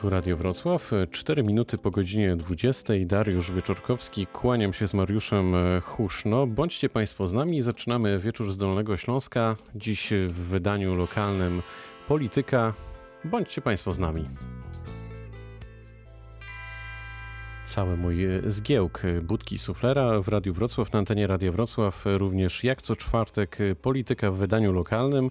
Tu 0.00 0.10
Radio 0.10 0.36
Wrocław, 0.36 0.90
4 1.10 1.42
minuty 1.42 1.78
po 1.78 1.90
godzinie 1.90 2.36
20. 2.36 2.94
Dariusz 3.06 3.52
Wieczorkowski, 3.52 4.26
kłaniam 4.26 4.72
się 4.72 4.88
z 4.88 4.94
Mariuszem 4.94 5.52
Huszno. 5.82 6.46
Bądźcie 6.46 6.88
Państwo 6.88 7.26
z 7.26 7.32
nami, 7.32 7.62
zaczynamy 7.62 8.18
wieczór 8.18 8.52
z 8.52 8.56
Dolnego 8.56 8.96
Śląska. 8.96 9.56
Dziś 9.74 10.10
w 10.28 10.32
wydaniu 10.32 10.94
lokalnym 10.94 11.62
Polityka. 12.08 12.74
Bądźcie 13.24 13.60
Państwo 13.60 13.92
z 13.92 13.98
nami. 13.98 14.28
Cały 17.68 17.96
mój 17.96 18.16
zgiełk 18.46 19.02
budki 19.22 19.58
suflera 19.58 20.20
w 20.20 20.28
Radiu 20.28 20.54
Wrocław, 20.54 20.92
na 20.92 20.98
antenie 20.98 21.26
Radia 21.26 21.52
Wrocław, 21.52 22.04
również 22.06 22.64
jak 22.64 22.82
co 22.82 22.96
czwartek 22.96 23.58
polityka 23.82 24.30
w 24.30 24.36
wydaniu 24.36 24.72
lokalnym. 24.72 25.30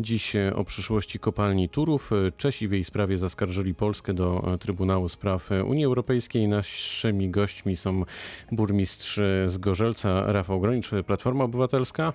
Dziś 0.00 0.36
o 0.54 0.64
przyszłości 0.64 1.18
kopalni 1.18 1.68
Turów. 1.68 2.10
Czesi 2.36 2.68
w 2.68 2.72
jej 2.72 2.84
sprawie 2.84 3.16
zaskarżyli 3.16 3.74
Polskę 3.74 4.14
do 4.14 4.56
Trybunału 4.60 5.08
Spraw 5.08 5.50
Unii 5.66 5.84
Europejskiej. 5.84 6.48
Naszymi 6.48 7.30
gośćmi 7.30 7.76
są 7.76 8.04
burmistrz 8.52 9.20
z 9.46 9.58
Gorzelca 9.58 10.32
Rafał 10.32 10.60
Gronicz, 10.60 10.90
Platforma 11.06 11.44
Obywatelska. 11.44 12.12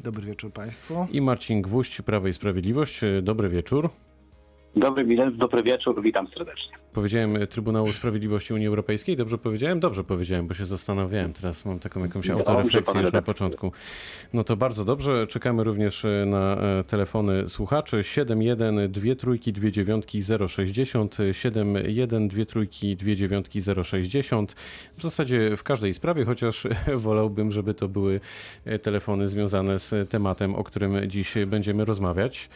Dobry 0.00 0.26
wieczór 0.26 0.52
Państwu. 0.52 1.06
I 1.12 1.20
Marcin 1.20 1.62
Gwóźdź, 1.62 2.02
Prawo 2.02 2.28
i 2.28 2.32
Sprawiedliwość. 2.32 3.00
Dobry 3.22 3.48
wieczór. 3.48 3.90
Dobry, 4.76 5.30
dobry 5.30 5.62
wieczór, 5.62 6.02
witam 6.02 6.28
serdecznie. 6.28 6.76
Powiedziałem 6.96 7.46
Trybunału 7.46 7.92
Sprawiedliwości 7.92 8.54
Unii 8.54 8.66
Europejskiej. 8.66 9.16
Dobrze 9.16 9.38
powiedziałem? 9.38 9.80
Dobrze 9.80 10.04
powiedziałem, 10.04 10.46
bo 10.46 10.54
się 10.54 10.64
zastanawiałem. 10.64 11.32
Teraz 11.32 11.64
mam 11.64 11.78
taką 11.78 12.02
jakąś 12.02 12.30
autorefleksję 12.30 13.00
już 13.00 13.12
na 13.12 13.22
początku. 13.22 13.72
No 14.32 14.44
to 14.44 14.56
bardzo 14.56 14.84
dobrze. 14.84 15.26
Czekamy 15.26 15.64
również 15.64 16.06
na 16.26 16.56
telefony 16.86 17.48
słuchaczy. 17.48 18.02
71 18.02 18.92
2 18.92 19.14
trójki 19.14 19.52
2 19.52 19.70
dziewiątki 19.70 20.22
060 20.48 21.16
71 21.32 22.28
2 22.28 22.44
trójki 22.44 22.96
2 22.96 23.14
dziewiątki 23.14 23.60
060. 23.82 24.52
W 24.96 25.02
zasadzie 25.02 25.56
w 25.56 25.62
każdej 25.62 25.94
sprawie, 25.94 26.24
chociaż 26.24 26.66
wolałbym, 26.96 27.52
żeby 27.52 27.74
to 27.74 27.88
były 27.88 28.20
telefony 28.82 29.28
związane 29.28 29.78
z 29.78 30.10
tematem, 30.10 30.54
o 30.54 30.64
którym 30.64 31.10
dziś 31.10 31.34
będziemy 31.46 31.84
rozmawiać. 31.84 32.48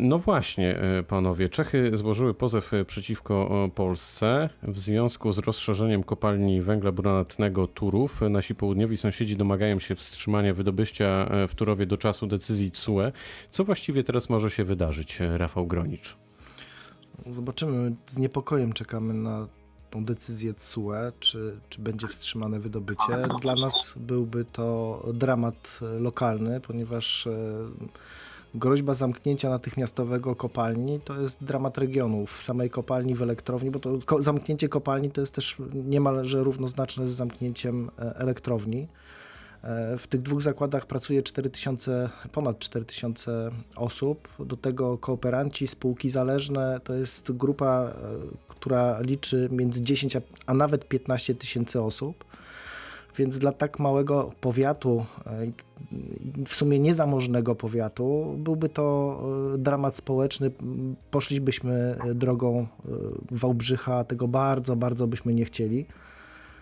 No 0.00 0.18
właśnie, 0.18 0.78
panowie. 1.08 1.48
Czechy 1.48 1.96
złożyły 1.96 2.34
pozew 2.34 2.70
przeciwko 2.86 3.01
Polsce 3.74 4.48
w 4.62 4.80
związku 4.80 5.32
z 5.32 5.38
rozszerzeniem 5.38 6.02
kopalni 6.02 6.62
węgla 6.62 6.92
brunatnego 6.92 7.66
Turów. 7.66 8.20
Nasi 8.30 8.54
południowi 8.54 8.96
sąsiedzi 8.96 9.36
domagają 9.36 9.78
się 9.78 9.94
wstrzymania 9.94 10.54
wydobycia 10.54 11.28
w 11.48 11.54
Turowie 11.54 11.86
do 11.86 11.96
czasu 11.96 12.26
decyzji 12.26 12.70
TSUE. 12.70 13.12
Co 13.50 13.64
właściwie 13.64 14.04
teraz 14.04 14.30
może 14.30 14.50
się 14.50 14.64
wydarzyć, 14.64 15.18
Rafał 15.20 15.66
Gronicz? 15.66 16.16
Zobaczymy. 17.30 17.94
Z 18.06 18.18
niepokojem 18.18 18.72
czekamy 18.72 19.14
na 19.14 19.48
tą 19.90 20.04
decyzję 20.04 20.54
TSUE, 20.54 20.92
czy, 21.20 21.60
czy 21.68 21.80
będzie 21.80 22.08
wstrzymane 22.08 22.60
wydobycie. 22.60 23.28
Dla 23.42 23.54
nas 23.54 23.94
byłby 23.96 24.44
to 24.44 25.00
dramat 25.14 25.80
lokalny, 26.00 26.60
ponieważ 26.60 27.28
groźba 28.54 28.94
zamknięcia 28.94 29.50
natychmiastowego 29.50 30.36
kopalni 30.36 31.00
to 31.00 31.20
jest 31.20 31.44
dramat 31.44 31.78
regionu 31.78 32.26
w 32.26 32.42
samej 32.42 32.70
kopalni, 32.70 33.14
w 33.14 33.22
elektrowni, 33.22 33.70
bo 33.70 33.78
to 33.78 33.98
ko 34.06 34.22
zamknięcie 34.22 34.68
kopalni 34.68 35.10
to 35.10 35.20
jest 35.20 35.34
też 35.34 35.56
niemalże 35.74 36.44
równoznaczne 36.44 37.08
z 37.08 37.10
zamknięciem 37.10 37.90
elektrowni. 37.98 38.88
W 39.98 40.06
tych 40.06 40.22
dwóch 40.22 40.42
zakładach 40.42 40.86
pracuje 40.86 41.22
4000, 41.22 42.10
ponad 42.32 42.58
4000 42.58 43.50
osób. 43.76 44.28
Do 44.38 44.56
tego 44.56 44.98
kooperanci, 44.98 45.66
spółki 45.66 46.10
zależne. 46.10 46.80
To 46.84 46.94
jest 46.94 47.32
grupa, 47.32 47.92
która 48.48 49.00
liczy 49.00 49.48
między 49.52 49.82
10 49.82 50.16
a 50.46 50.54
nawet 50.54 50.88
15 50.88 51.34
tysięcy 51.34 51.82
osób. 51.82 52.24
Więc 53.16 53.38
dla 53.38 53.52
tak 53.52 53.78
małego 53.78 54.30
powiatu, 54.40 55.04
w 56.46 56.54
sumie 56.54 56.78
niezamożnego 56.78 57.54
powiatu, 57.54 58.34
byłby 58.38 58.68
to 58.68 59.18
dramat 59.58 59.96
społeczny. 59.96 60.50
Poszlibyśmy 61.10 61.96
drogą 62.14 62.66
Wałbrzycha, 63.30 64.04
tego 64.04 64.28
bardzo, 64.28 64.76
bardzo 64.76 65.06
byśmy 65.06 65.34
nie 65.34 65.44
chcieli. 65.44 65.86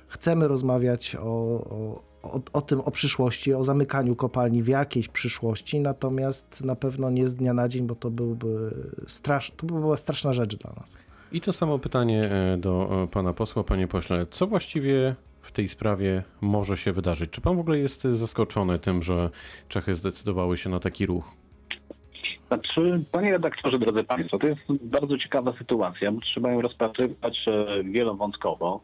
Chcemy 0.08 0.48
rozmawiać 0.48 1.16
o, 1.16 1.22
o, 1.22 2.02
o, 2.22 2.40
o 2.52 2.60
tym, 2.60 2.80
o 2.80 2.90
przyszłości, 2.90 3.54
o 3.54 3.64
zamykaniu 3.64 4.16
kopalni 4.16 4.62
w 4.62 4.68
jakiejś 4.68 5.08
przyszłości, 5.08 5.80
natomiast 5.80 6.64
na 6.64 6.76
pewno 6.76 7.10
nie 7.10 7.28
z 7.28 7.34
dnia 7.34 7.54
na 7.54 7.68
dzień, 7.68 7.86
bo 7.86 7.94
to 7.94 8.10
byłby 8.10 8.74
strasz, 9.06 9.52
to 9.56 9.66
by 9.66 9.74
była 9.74 9.96
straszna 9.96 10.32
rzecz 10.32 10.56
dla 10.56 10.72
nas. 10.72 10.96
I 11.32 11.40
to 11.40 11.52
samo 11.52 11.78
pytanie 11.78 12.30
do 12.58 13.08
pana 13.10 13.32
posła, 13.32 13.64
panie 13.64 13.88
pośle. 13.88 14.26
Co 14.30 14.46
właściwie 14.46 15.16
w 15.42 15.52
tej 15.52 15.68
sprawie 15.68 16.22
może 16.40 16.76
się 16.76 16.92
wydarzyć? 16.92 17.30
Czy 17.30 17.40
pan 17.40 17.56
w 17.56 17.60
ogóle 17.60 17.78
jest 17.78 18.02
zaskoczony 18.02 18.78
tym, 18.78 19.02
że 19.02 19.30
Czechy 19.68 19.94
zdecydowały 19.94 20.56
się 20.56 20.70
na 20.70 20.80
taki 20.80 21.06
ruch? 21.06 21.34
Znaczy, 22.48 23.04
panie 23.12 23.32
redaktorze, 23.32 23.78
drodzy 23.78 24.04
państwo, 24.04 24.38
to 24.38 24.46
jest 24.46 24.60
bardzo 24.68 25.18
ciekawa 25.18 25.52
sytuacja, 25.58 26.12
trzeba 26.22 26.50
ją 26.50 26.60
rozpatrywać 26.60 27.44
wielowątkowo. 27.84 28.80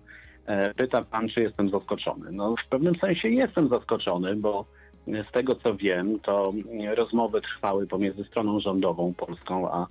Pyta 0.77 1.03
pan, 1.03 1.29
czy 1.29 1.41
jestem 1.41 1.71
zaskoczony. 1.71 2.33
No, 2.33 2.55
w 2.67 2.69
pewnym 2.69 2.95
sensie 2.97 3.29
jestem 3.29 3.69
zaskoczony, 3.69 4.37
bo 4.37 4.65
z 5.07 5.33
tego 5.33 5.55
co 5.55 5.75
wiem, 5.75 6.21
to 6.21 6.53
rozmowy 6.97 7.41
trwały 7.41 7.87
pomiędzy 7.87 8.25
stroną 8.25 8.61
rządową 8.61 9.15
polską 9.15 9.71
a 9.73 9.87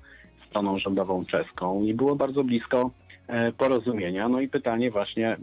stroną 0.48 0.80
rządową 0.80 1.26
czeską 1.26 1.84
i 1.84 1.94
było 1.94 2.16
bardzo 2.16 2.44
blisko 2.44 2.92
porozumienia. 3.58 4.30
No 4.30 4.42
i 4.42 4.48
pytanie 4.48 4.92
właśnie, 4.92 5.38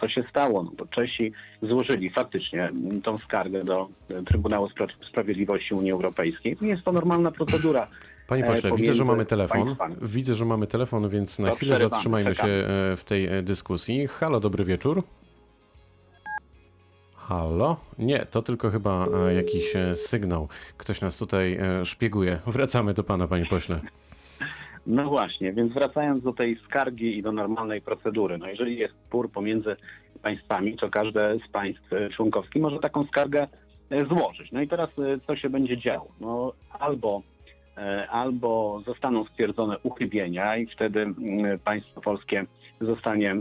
co 0.00 0.08
się 0.08 0.24
stało? 0.30 0.62
No 0.62 0.72
bo 0.78 0.86
Czesi 0.86 1.32
złożyli 1.62 2.10
faktycznie 2.10 2.72
tą 3.02 3.18
skargę 3.18 3.64
do 3.64 3.88
Trybunału 4.26 4.68
Sprawiedliwości 5.10 5.74
Unii 5.74 5.92
Europejskiej. 5.92 6.56
Jest 6.60 6.82
to 6.82 6.92
normalna 6.92 7.30
procedura. 7.30 7.86
Panie 8.28 8.44
pośle, 8.44 8.70
widzę, 8.76 8.94
że 8.94 9.04
mamy 9.04 9.26
telefon. 9.26 9.64
Państwami. 9.64 9.94
Widzę, 10.02 10.34
że 10.34 10.44
mamy 10.44 10.66
telefon, 10.66 11.08
więc 11.08 11.38
na 11.38 11.48
To 11.48 11.56
chwilę 11.56 11.78
zatrzymajmy 11.78 12.34
się 12.34 12.46
w 12.96 13.02
tej 13.06 13.28
dyskusji. 13.42 14.06
Halo, 14.06 14.40
dobry 14.40 14.64
wieczór. 14.64 15.02
Halo? 17.28 17.76
Nie, 17.98 18.26
to 18.26 18.42
tylko 18.42 18.70
chyba 18.70 19.06
e, 19.06 19.34
jakiś 19.34 19.76
e, 19.76 19.96
sygnał. 19.96 20.48
Ktoś 20.76 21.00
nas 21.00 21.18
tutaj 21.18 21.54
e, 21.54 21.84
szpieguje. 21.84 22.38
Wracamy 22.46 22.94
do 22.94 23.04
pana, 23.04 23.28
panie 23.28 23.46
pośle. 23.46 23.80
No 24.86 25.08
właśnie, 25.08 25.52
więc 25.52 25.72
wracając 25.72 26.24
do 26.24 26.32
tej 26.32 26.56
skargi 26.56 27.18
i 27.18 27.22
do 27.22 27.32
normalnej 27.32 27.80
procedury. 27.80 28.38
No 28.38 28.48
jeżeli 28.48 28.78
jest 28.78 28.94
spór 29.06 29.30
pomiędzy 29.30 29.76
państwami, 30.22 30.76
to 30.76 30.90
każde 30.90 31.38
z 31.48 31.48
państw 31.52 31.90
członkowskich 32.16 32.62
może 32.62 32.78
taką 32.78 33.06
skargę 33.06 33.48
e, 33.90 34.04
złożyć. 34.04 34.52
No 34.52 34.60
i 34.60 34.68
teraz 34.68 34.90
e, 34.98 35.18
co 35.26 35.36
się 35.36 35.50
będzie 35.50 35.78
działo? 35.78 36.08
No 36.20 36.52
albo, 36.70 37.22
e, 37.76 38.08
albo 38.10 38.82
zostaną 38.86 39.24
stwierdzone 39.24 39.76
uchybienia 39.82 40.56
i 40.56 40.66
wtedy 40.66 41.06
państwo 41.64 42.00
polskie 42.00 42.46
zostanie 42.80 43.36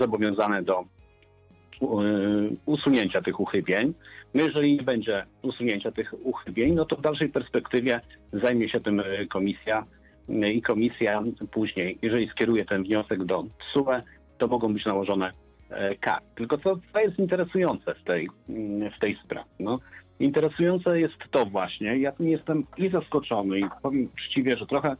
zobowiązane 0.00 0.62
do 0.62 0.84
usunięcia 2.66 3.22
tych 3.22 3.40
uchybień. 3.40 3.94
No 4.34 4.44
jeżeli 4.44 4.76
nie 4.76 4.82
będzie 4.82 5.26
usunięcia 5.42 5.92
tych 5.92 6.14
uchybień, 6.26 6.74
no 6.74 6.84
to 6.84 6.96
w 6.96 7.00
dalszej 7.00 7.28
perspektywie 7.28 8.00
zajmie 8.32 8.68
się 8.68 8.80
tym 8.80 9.02
komisja 9.28 9.84
i 10.28 10.62
komisja 10.62 11.22
później, 11.50 11.98
jeżeli 12.02 12.28
skieruje 12.28 12.64
ten 12.64 12.82
wniosek 12.82 13.24
do 13.24 13.44
TSUE, 13.58 14.02
to 14.38 14.46
mogą 14.46 14.74
być 14.74 14.86
nałożone 14.86 15.32
e, 15.70 15.94
kary. 15.94 16.24
Tylko 16.34 16.58
co, 16.58 16.78
co 16.92 17.00
jest 17.00 17.18
interesujące 17.18 17.94
w 17.94 18.04
tej, 18.04 18.28
w 18.96 19.00
tej 19.00 19.18
sprawie? 19.24 19.50
No, 19.58 19.78
interesujące 20.20 21.00
jest 21.00 21.14
to 21.30 21.46
właśnie, 21.46 21.98
ja 21.98 22.12
tym 22.12 22.28
jestem 22.28 22.66
i 22.76 22.90
zaskoczony 22.90 23.58
i 23.58 23.64
powiem 23.82 24.08
uczciwie, 24.14 24.56
że 24.56 24.66
trochę 24.66 24.96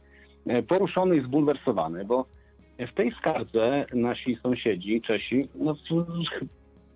e, 0.46 0.62
poruszony 0.62 1.16
i 1.16 1.24
zbulwersowany, 1.24 2.04
bo 2.04 2.26
w 2.78 2.94
tej 2.94 3.12
skardze 3.12 3.86
nasi 3.94 4.38
sąsiedzi, 4.42 5.00
Czesi, 5.00 5.48
no, 5.54 5.76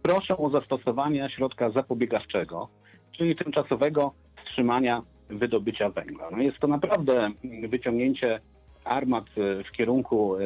proszą 0.02 0.36
o 0.36 0.50
zastosowanie 0.50 1.28
środka 1.36 1.70
zapobiegawczego, 1.70 2.68
czyli 3.16 3.36
tymczasowego 3.36 4.12
wstrzymania 4.36 5.02
wydobycia 5.32 5.90
węgla. 5.90 6.30
No 6.30 6.38
jest 6.38 6.58
to 6.58 6.66
naprawdę 6.66 7.30
wyciągnięcie 7.68 8.40
armat 8.84 9.24
e, 9.24 9.64
w 9.64 9.72
kierunku, 9.72 10.36
e, 10.36 10.38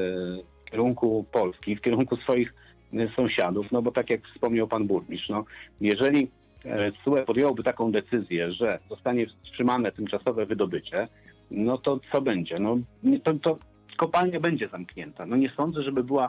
w 0.66 0.70
kierunku 0.70 1.24
Polski, 1.32 1.76
w 1.76 1.80
kierunku 1.80 2.16
swoich 2.16 2.54
e, 2.94 3.08
sąsiadów, 3.16 3.66
no 3.72 3.82
bo 3.82 3.90
tak 3.90 4.10
jak 4.10 4.20
wspomniał 4.28 4.68
pan 4.68 4.86
burmistrz, 4.86 5.28
no, 5.28 5.44
jeżeli 5.80 6.30
e, 6.64 6.92
TSUE 6.92 7.24
podjąłby 7.26 7.62
taką 7.62 7.92
decyzję, 7.92 8.52
że 8.52 8.78
zostanie 8.90 9.26
wstrzymane 9.26 9.92
tymczasowe 9.92 10.46
wydobycie, 10.46 11.08
no 11.50 11.78
to 11.78 12.00
co 12.12 12.22
będzie? 12.22 12.58
No, 12.58 12.78
to, 13.24 13.34
to 13.34 13.58
kopalnia 13.96 14.40
będzie 14.40 14.68
zamknięta. 14.68 15.26
No 15.26 15.36
nie 15.36 15.52
sądzę, 15.56 15.82
żeby 15.82 16.04
była 16.04 16.28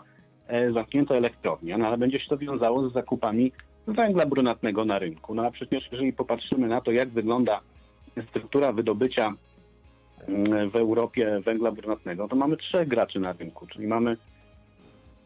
zamknięta 0.73 1.15
elektrownia, 1.15 1.77
no 1.77 1.87
ale 1.87 1.97
będzie 1.97 2.19
się 2.19 2.27
to 2.29 2.37
wiązało 2.37 2.89
z 2.89 2.93
zakupami 2.93 3.51
węgla 3.87 4.25
brunatnego 4.25 4.85
na 4.85 4.99
rynku. 4.99 5.35
No 5.35 5.45
a 5.45 5.51
przecież 5.51 5.89
jeżeli 5.91 6.13
popatrzymy 6.13 6.67
na 6.67 6.81
to, 6.81 6.91
jak 6.91 7.09
wygląda 7.09 7.61
struktura 8.29 8.71
wydobycia 8.71 9.33
mm, 10.27 10.69
w 10.69 10.75
Europie 10.75 11.41
węgla 11.45 11.71
brunatnego, 11.71 12.27
to 12.27 12.35
mamy 12.35 12.57
trzech 12.57 12.87
graczy 12.87 13.19
na 13.19 13.33
rynku, 13.33 13.67
czyli 13.67 13.87
mamy 13.87 14.17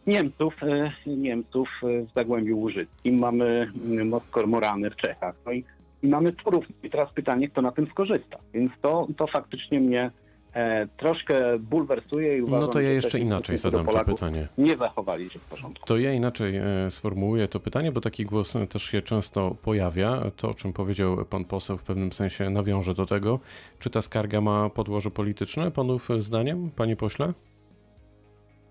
Niemców, 0.07 0.63
e, 0.63 0.91
Niemców 1.07 1.69
e, 1.83 2.05
w 2.05 2.13
Zagłębiu 2.13 2.57
Łużyckim, 2.57 3.19
mamy 3.19 3.71
mm, 3.85 4.07
Moskormorany 4.07 4.89
w 4.89 4.95
Czechach, 4.95 5.35
no 5.45 5.51
i, 5.51 5.63
i 6.03 6.07
mamy 6.07 6.31
Turów. 6.31 6.65
I 6.83 6.89
teraz 6.89 7.13
pytanie, 7.13 7.49
kto 7.49 7.61
na 7.61 7.71
tym 7.71 7.87
skorzysta. 7.87 8.37
Więc 8.53 8.71
to, 8.81 9.07
to 9.17 9.27
faktycznie 9.27 9.79
mnie 9.79 10.11
e, 10.53 10.87
troszkę 10.87 11.59
bulwersuje 11.59 12.37
i 12.37 12.41
uważam, 12.41 12.67
No 12.67 12.73
to 12.73 12.81
ja 12.81 12.89
jeszcze 12.89 13.19
inaczej 13.19 13.57
zadam 13.57 13.85
to 13.85 14.05
pytanie. 14.05 14.47
Nie 14.57 14.77
zachowali 14.77 15.29
się 15.29 15.39
w 15.39 15.45
porządku. 15.45 15.85
To 15.85 15.97
ja 15.97 16.11
inaczej 16.11 16.57
e, 16.57 16.91
sformułuję 16.91 17.47
to 17.47 17.59
pytanie, 17.59 17.91
bo 17.91 18.01
taki 18.01 18.25
głos 18.25 18.57
też 18.69 18.83
się 18.83 19.01
często 19.01 19.55
pojawia. 19.61 20.21
To, 20.35 20.49
o 20.49 20.53
czym 20.53 20.73
powiedział 20.73 21.25
pan 21.25 21.45
poseł, 21.45 21.77
w 21.77 21.83
pewnym 21.83 22.11
sensie 22.11 22.49
nawiąże 22.49 22.93
do 22.93 23.05
tego. 23.05 23.39
Czy 23.79 23.89
ta 23.89 24.01
skarga 24.01 24.41
ma 24.41 24.69
podłoże 24.69 25.11
polityczne, 25.11 25.71
panów 25.71 26.09
zdaniem, 26.17 26.71
panie 26.75 26.95
pośle? 26.95 27.33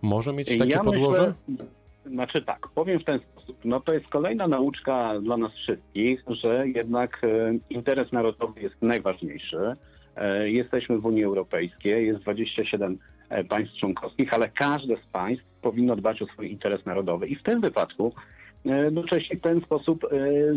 Może 0.03 0.33
mieć 0.33 0.59
takie 0.59 0.71
ja 0.71 0.85
podłoże? 0.85 1.35
Myślę, 1.49 1.67
znaczy 2.07 2.43
tak, 2.43 2.69
powiem 2.75 3.01
w 3.01 3.05
ten 3.05 3.21
sposób. 3.21 3.57
No 3.65 3.81
to 3.81 3.95
jest 3.95 4.09
kolejna 4.09 4.49
nauczka 4.49 5.21
dla 5.21 5.37
nas 5.37 5.53
wszystkich, 5.53 6.23
że 6.29 6.69
jednak 6.69 7.25
e, 7.25 7.59
interes 7.71 8.13
narodowy 8.13 8.61
jest 8.61 8.83
najważniejszy. 8.83 9.77
E, 10.17 10.51
Jesteśmy 10.51 10.99
w 10.99 11.07
Unii 11.07 11.25
Europejskiej, 11.25 12.07
jest 12.07 12.21
27 12.21 12.99
e, 13.29 13.45
państw 13.45 13.77
członkowskich, 13.77 14.35
ale 14.35 14.49
każde 14.49 14.97
z 14.97 15.07
państw 15.13 15.45
powinno 15.63 15.97
dbać 15.97 16.23
o 16.23 16.27
swój 16.27 16.51
interes 16.51 16.87
narodowy. 16.87 17.27
I 17.27 17.37
w 17.37 17.43
tym 17.43 17.61
wypadku 17.61 18.13
e, 18.67 18.91
no 18.91 19.05
Czesi 19.05 19.37
w 19.37 19.41
ten 19.41 19.61
sposób 19.61 20.07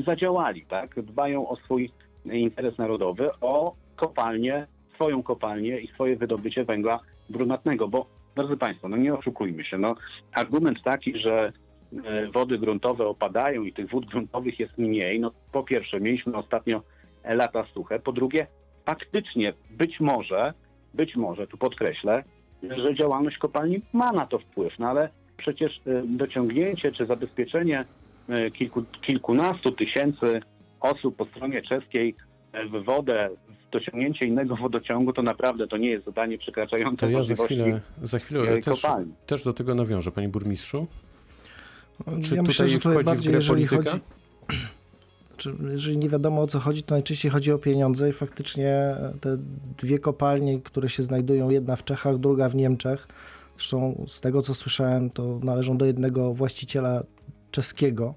zadziałali, 0.05 0.65
tak? 0.65 1.01
Dbają 1.01 1.49
o 1.49 1.55
swój 1.55 1.91
interes 2.25 2.77
narodowy, 2.77 3.29
o 3.41 3.75
kopalnię, 3.95 4.67
swoją 4.95 5.23
kopalnię 5.23 5.79
i 5.79 5.87
swoje 5.87 6.15
wydobycie 6.15 6.65
węgla 6.65 6.99
brunatnego, 7.29 7.87
bo 7.87 8.05
drodzy 8.35 8.57
Państwo, 8.57 8.89
no 8.89 8.97
nie 8.97 9.13
oszukujmy 9.13 9.63
się, 9.63 9.77
no 9.77 9.95
argument 10.33 10.77
taki, 10.83 11.19
że 11.19 11.49
wody 12.33 12.57
gruntowe 12.57 13.07
opadają 13.07 13.63
i 13.63 13.73
tych 13.73 13.89
wód 13.89 14.05
gruntowych 14.05 14.59
jest 14.59 14.77
mniej, 14.77 15.19
no 15.19 15.31
po 15.51 15.63
pierwsze 15.63 15.99
mieliśmy 15.99 16.35
ostatnio 16.35 16.81
lata 17.23 17.65
suche, 17.73 17.99
po 17.99 18.11
drugie 18.11 18.47
faktycznie 18.85 19.53
być 19.69 19.99
może, 19.99 20.53
być 20.93 21.15
może, 21.15 21.47
tu 21.47 21.57
podkreślę, 21.57 22.23
że 22.63 22.95
działalność 22.95 23.37
kopalni 23.37 23.81
ma 23.93 24.11
na 24.11 24.25
to 24.25 24.39
wpływ, 24.39 24.79
no 24.79 24.87
ale 24.87 25.09
przecież 25.37 25.81
e, 25.87 26.03
dociągnięcie 26.05 26.91
czy 26.91 27.05
zabezpieczenie 27.05 27.85
e, 28.29 28.51
kilku, 28.51 28.83
kilkunastu 29.01 29.71
tysięcy 29.71 30.41
osób 30.79 31.15
po 31.15 31.25
stronie 31.25 31.61
czeskiej 31.61 32.15
e, 32.53 32.65
w 32.65 32.83
wodę, 32.83 33.29
dociągnięcie 33.71 34.25
innego 34.25 34.55
wodociągu, 34.55 35.13
to 35.13 35.21
naprawdę 35.21 35.67
to 35.67 35.77
nie 35.77 35.89
jest 35.89 36.05
zadanie 36.05 36.37
przekraczające 36.37 36.97
To 36.97 37.05
ja 37.05 37.11
za 37.11 37.17
możliwości 37.17 37.55
chwilę, 37.55 37.81
za 38.01 38.19
chwilę 38.19 38.61
też, 38.61 38.81
kopalni. 38.81 39.13
też 39.25 39.43
do 39.43 39.53
tego 39.53 39.75
nawiążę, 39.75 40.11
panie 40.11 40.29
burmistrzu. 40.29 40.87
Czy 42.05 42.35
ja 42.35 42.43
tutaj 42.43 42.43
myślę, 42.43 42.67
wchodzi 42.67 43.17
w 43.17 43.31
grę 43.31 43.39
polityka? 43.47 43.91
chodzi, 43.91 44.03
czy, 45.37 45.55
jeżeli 45.71 45.97
nie 45.97 46.09
wiadomo 46.09 46.41
o 46.41 46.47
co 46.47 46.59
chodzi, 46.59 46.83
to 46.83 46.95
najczęściej 46.95 47.31
chodzi 47.31 47.51
o 47.51 47.57
pieniądze 47.57 48.09
i 48.09 48.13
faktycznie 48.13 48.95
te 49.21 49.37
dwie 49.77 49.99
kopalnie, 49.99 50.61
które 50.61 50.89
się 50.89 51.03
znajdują, 51.03 51.49
jedna 51.49 51.75
w 51.75 51.83
Czechach, 51.83 52.17
druga 52.17 52.49
w 52.49 52.55
Niemczech, 52.55 53.07
zresztą 53.57 54.05
z 54.07 54.21
tego 54.21 54.41
co 54.41 54.53
słyszałem, 54.53 55.09
to 55.09 55.39
należą 55.43 55.77
do 55.77 55.85
jednego 55.85 56.33
właściciela 56.33 57.03
czeskiego, 57.51 58.13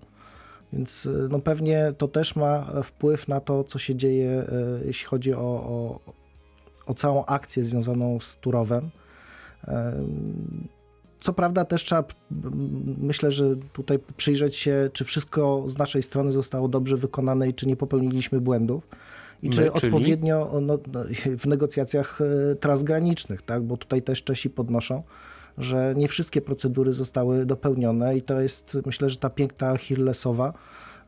więc 0.73 1.07
y, 1.07 1.29
no 1.31 1.39
pewnie 1.39 1.93
to 1.99 2.09
też 2.09 2.37
ma 2.37 2.83
wpływ 2.83 3.29
na 3.29 3.41
to, 3.41 3.65
co 3.65 3.79
się 3.79 3.95
dzieje, 3.95 4.43
y, 4.83 4.87
jeśli 4.87 5.07
chodzi 5.07 5.35
o, 5.35 5.41
o, 5.41 6.01
o 6.87 6.95
całą 6.95 7.25
akcję 7.25 7.65
związaną 7.65 8.21
z 8.21 8.37
Turowem. 8.37 8.91
Co 11.27 11.33
prawda 11.33 11.65
też 11.65 11.85
trzeba, 11.85 12.05
myślę, 12.99 13.33
że 13.33 13.57
tutaj 13.73 13.99
przyjrzeć 14.17 14.57
się, 14.57 14.91
czy 14.93 15.05
wszystko 15.05 15.65
z 15.67 15.79
naszej 15.79 16.03
strony 16.03 16.33
zostało 16.33 16.69
dobrze 16.69 16.97
wykonane 16.97 17.49
i 17.49 17.55
czy 17.55 17.67
nie 17.69 17.77
popełniliśmy 17.77 18.41
błędów. 18.41 18.89
I 19.43 19.51
czy 19.51 19.61
My, 19.61 19.71
czyli? 19.81 19.93
odpowiednio 19.93 20.61
no, 20.63 20.79
no, 20.93 21.05
w 21.39 21.47
negocjacjach 21.47 22.19
e, 22.21 22.55
transgranicznych, 22.55 23.43
tak? 23.43 23.63
bo 23.63 23.77
tutaj 23.77 24.03
też 24.03 24.23
Czesi 24.23 24.51
podnoszą, 24.51 25.03
że 25.59 25.95
nie 25.97 26.09
wszystkie 26.09 26.41
procedury 26.41 26.93
zostały 26.93 27.47
dopełnione 27.47 28.17
i 28.17 28.23
to 28.23 28.41
jest, 28.41 28.79
myślę, 28.87 29.11
że 29.11 29.17
ta 29.17 29.31
piękna 29.31 29.71
Achillesowa, 29.71 30.53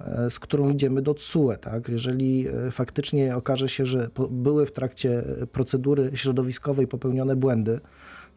e, 0.00 0.30
z 0.30 0.38
którą 0.38 0.70
idziemy 0.70 1.02
do 1.02 1.14
TSUE. 1.14 1.56
Tak? 1.60 1.88
Jeżeli 1.88 2.48
e, 2.48 2.70
faktycznie 2.70 3.36
okaże 3.36 3.68
się, 3.68 3.86
że 3.86 4.08
były 4.30 4.66
w 4.66 4.72
trakcie 4.72 5.22
procedury 5.52 6.10
środowiskowej 6.14 6.86
popełnione 6.86 7.36
błędy, 7.36 7.80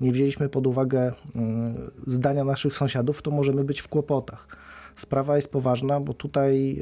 nie 0.01 0.11
wzięliśmy 0.11 0.49
pod 0.49 0.67
uwagę 0.67 1.13
mm, 1.35 1.91
zdania 2.07 2.43
naszych 2.43 2.73
sąsiadów, 2.73 3.21
to 3.21 3.31
możemy 3.31 3.63
być 3.63 3.81
w 3.81 3.87
kłopotach. 3.87 4.47
Sprawa 4.95 5.35
jest 5.35 5.51
poważna, 5.51 5.99
bo 5.99 6.13
tutaj 6.13 6.77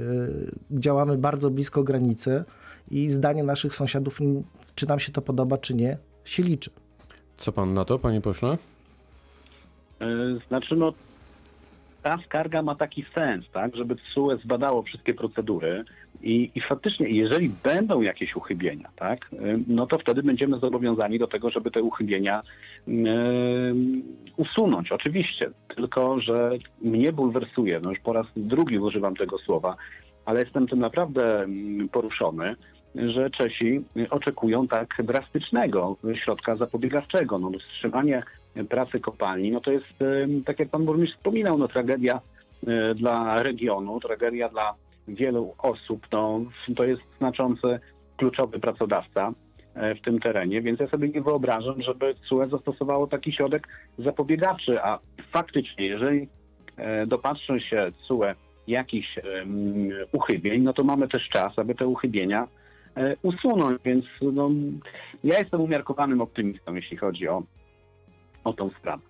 y, 0.72 0.80
działamy 0.80 1.18
bardzo 1.18 1.50
blisko 1.50 1.84
granicy 1.84 2.44
i 2.92 3.10
zdanie 3.10 3.44
naszych 3.44 3.76
sąsiadów, 3.76 4.20
czy 4.76 4.88
nam 4.88 5.00
się 5.00 5.12
to 5.12 5.22
podoba, 5.22 5.58
czy 5.58 5.74
nie, 5.74 5.98
się 6.26 6.44
liczy. 6.44 6.70
Co 7.38 7.52
pan 7.52 7.74
na 7.74 7.86
to, 7.86 8.00
panie 8.00 8.22
pośle? 8.22 8.58
E, 10.02 10.08
Znaczy, 10.48 10.76
no, 10.76 10.94
ta 12.10 12.18
skarga 12.26 12.62
ma 12.62 12.76
taki 12.76 13.06
sens, 13.16 13.46
tak, 13.52 13.76
żeby 13.76 13.96
TSUE 13.96 14.38
zbadało 14.38 14.82
wszystkie 14.84 15.14
procedury 15.14 15.84
i, 16.22 16.52
i 16.56 16.62
faktycznie, 16.62 17.10
jeżeli 17.10 17.50
będą 17.64 18.02
jakieś 18.02 18.36
uchybienia, 18.36 18.90
tak, 18.96 19.30
e, 19.34 19.38
no 19.68 19.88
to 19.88 19.98
wtedy 19.98 20.24
będziemy 20.24 20.60
zobowiązani 20.60 21.20
do 21.20 21.28
tego, 21.28 21.50
żeby 21.50 21.72
te 21.72 21.82
uchybienia 21.82 22.42
e, 22.88 22.92
usunąć, 24.38 24.92
oczywiście. 24.92 25.52
Tylko, 25.76 26.22
że 26.22 26.52
mnie 26.82 27.14
bulwersuje, 27.14 27.80
no 27.84 27.90
już 27.90 28.00
po 28.00 28.14
raz 28.14 28.26
drugi 28.36 28.80
używam 28.80 29.16
tego 29.16 29.38
słowa, 29.38 29.76
ale 30.26 30.40
jestem 30.40 30.68
tym 30.68 30.80
naprawdę 30.80 31.44
mm, 31.44 31.90
poruszony, 31.90 32.56
że 32.96 33.30
Czesi 33.30 33.82
oczekują 34.10 34.68
tak 34.68 34.96
drastycznego 35.04 35.98
środka 36.24 36.56
zapobiegawczego. 36.56 37.40
No, 37.40 37.52
wstrzymanie 37.60 38.24
pracy 38.70 39.00
kopalni, 39.00 39.52
no 39.52 39.62
to 39.62 39.72
jest, 39.72 39.86
tak 40.46 40.60
jak 40.60 40.70
pan 40.70 40.86
burmistrz 40.86 41.18
wspominał, 41.18 41.58
no 41.58 41.68
tragedia 41.68 42.22
e, 42.68 42.96
dla 42.96 43.44
regionu, 43.44 44.00
tragedia 44.00 44.50
dla 44.50 44.74
wielu 45.08 45.54
osób. 45.58 46.08
No, 46.12 46.42
to 46.76 46.84
jest 46.84 47.02
znaczący, 47.18 47.80
kluczowy 48.18 48.60
pracodawca 48.60 49.34
e, 49.74 49.96
w 49.96 50.02
tym 50.02 50.20
terenie, 50.20 50.62
więc 50.62 50.80
ja 50.80 50.88
sobie 50.88 51.10
nie 51.10 51.22
wyobrażam, 51.22 51.82
żeby 51.82 52.16
CUE 52.30 52.46
zastosowało 52.46 53.08
taki 53.08 53.34
środek 53.34 53.68
zapobiegawczy, 53.98 54.84
a 54.84 55.00
faktycznie, 55.32 55.88
jeżeli 55.88 56.28
e, 56.78 57.08
dopatrzy 57.08 57.60
się 57.60 57.92
CUE 58.08 58.26
jakichś 58.68 59.20
uchybień, 60.12 60.62
no 60.64 60.74
to 60.74 60.84
mamy 60.84 61.08
też 61.08 61.30
czas, 61.30 61.60
aby 61.60 61.76
te 61.76 61.88
uchybienia 61.88 62.48
usunąć, 63.22 63.82
więc 63.86 64.06
no, 64.22 64.50
ja 65.24 65.40
jestem 65.40 65.62
umiarkowanym 65.62 66.22
optymistą, 66.22 66.76
jeśli 66.76 66.98
chodzi 66.98 67.28
o, 67.28 67.44
o 68.44 68.54
tą 68.54 68.70
sprawę. 68.70 69.04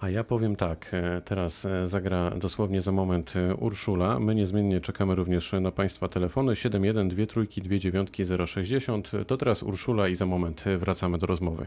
A 0.00 0.10
ja 0.10 0.24
powiem 0.24 0.56
tak, 0.56 0.90
e, 0.92 1.22
teraz 1.24 1.64
e, 1.64 1.88
zagra 1.88 2.30
dosłownie 2.30 2.80
za 2.80 2.92
moment 2.92 3.34
e, 3.36 3.54
Urszula. 3.54 4.20
My 4.20 4.34
niezmiennie 4.34 4.80
czekamy 4.80 5.14
również 5.14 5.52
na 5.52 5.70
Państwa 5.72 6.08
telefony 6.08 6.56
71 6.56 7.08
2 7.08 7.26
trójki 7.26 7.62
2 7.62 7.78
dziewiątki 7.78 8.24
060. 8.46 9.10
To 9.26 9.36
teraz 9.36 9.62
Urszula 9.62 10.08
i 10.08 10.14
za 10.14 10.26
moment 10.26 10.64
wracamy 10.78 11.18
do 11.18 11.26
rozmowy. 11.26 11.66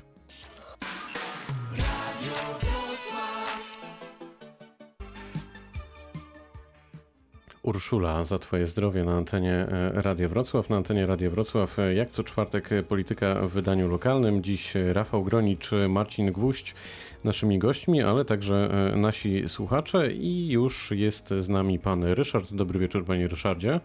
Urszula, 7.72 8.24
za 8.24 8.40
Twoje 8.40 8.68
zdrowie 8.68 9.04
na 9.04 9.12
antenie 9.12 9.54
e, 9.54 10.01
Radia 10.01 10.28
Wrocław. 10.28 10.70
Na 10.70 10.78
antenie 10.78 11.06
Radia 11.06 11.30
Wrocław, 11.30 11.80
e, 11.80 11.94
jak 11.94 12.10
co 12.10 12.24
czwartek, 12.24 12.72
e, 12.72 12.84
polityka 12.84 13.36
w 13.36 13.50
wydaniu 13.50 13.88
lokalnym. 13.90 14.44
Dziś 14.44 14.74
Rafał 14.94 15.24
Gronicz, 15.24 15.72
Marcin 15.90 16.32
Gwóźdź 16.32 16.75
naszymi 17.24 17.60
gośćmi, 17.60 18.04
ale 18.04 18.25
także 18.25 18.70
nasi 18.96 19.50
słuchacze 19.50 20.12
i 20.12 20.51
już 20.51 20.92
jest 20.92 21.28
z 21.30 21.50
nami 21.50 21.80
pan 21.80 22.04
Ryszard. 22.04 22.54
Dobry 22.54 22.80
wieczór, 22.80 23.06
panie 23.06 23.28
Ryszardzie. 23.28 23.80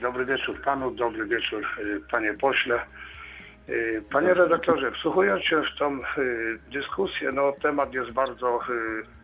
Dobry 0.00 0.24
wieczór 0.24 0.62
panu, 0.64 0.90
dobry 0.90 1.26
wieczór 1.26 1.66
panie 2.10 2.34
pośle. 2.34 2.80
Panie 4.12 4.34
redaktorze, 4.34 4.92
wsłuchując 4.92 5.44
się 5.44 5.62
w 5.62 5.78
tą 5.78 5.98
dyskusję, 6.72 7.32
no 7.32 7.52
temat 7.62 7.94
jest 7.94 8.10
bardzo 8.10 8.60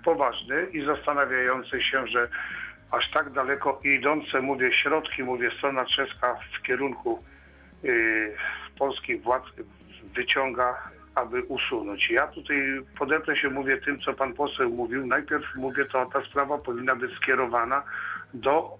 poważny 0.05 0.67
i 0.73 0.85
zastanawiający 0.85 1.83
się, 1.83 2.07
że 2.07 2.29
aż 2.91 3.11
tak 3.11 3.31
daleko 3.31 3.81
idące, 3.85 4.41
mówię 4.41 4.73
środki, 4.73 5.23
mówię 5.23 5.51
strona 5.59 5.85
czeska 5.85 6.37
w 6.59 6.63
kierunku 6.63 7.23
e, 7.85 7.89
polskich 8.79 9.23
władz 9.23 9.45
wyciąga, 10.15 10.79
aby 11.15 11.43
usunąć. 11.43 12.11
Ja 12.11 12.27
tutaj 12.27 12.57
podeprę 12.99 13.37
się, 13.37 13.51
mówię 13.51 13.77
tym, 13.77 14.01
co 14.01 14.15
pan 14.15 14.33
poseł 14.33 14.71
mówił. 14.71 15.07
Najpierw 15.07 15.45
mówię, 15.57 15.85
to 15.85 16.07
ta 16.07 16.25
sprawa 16.25 16.59
powinna 16.59 16.97
być 16.97 17.17
skierowana 17.17 17.83
do 18.35 18.79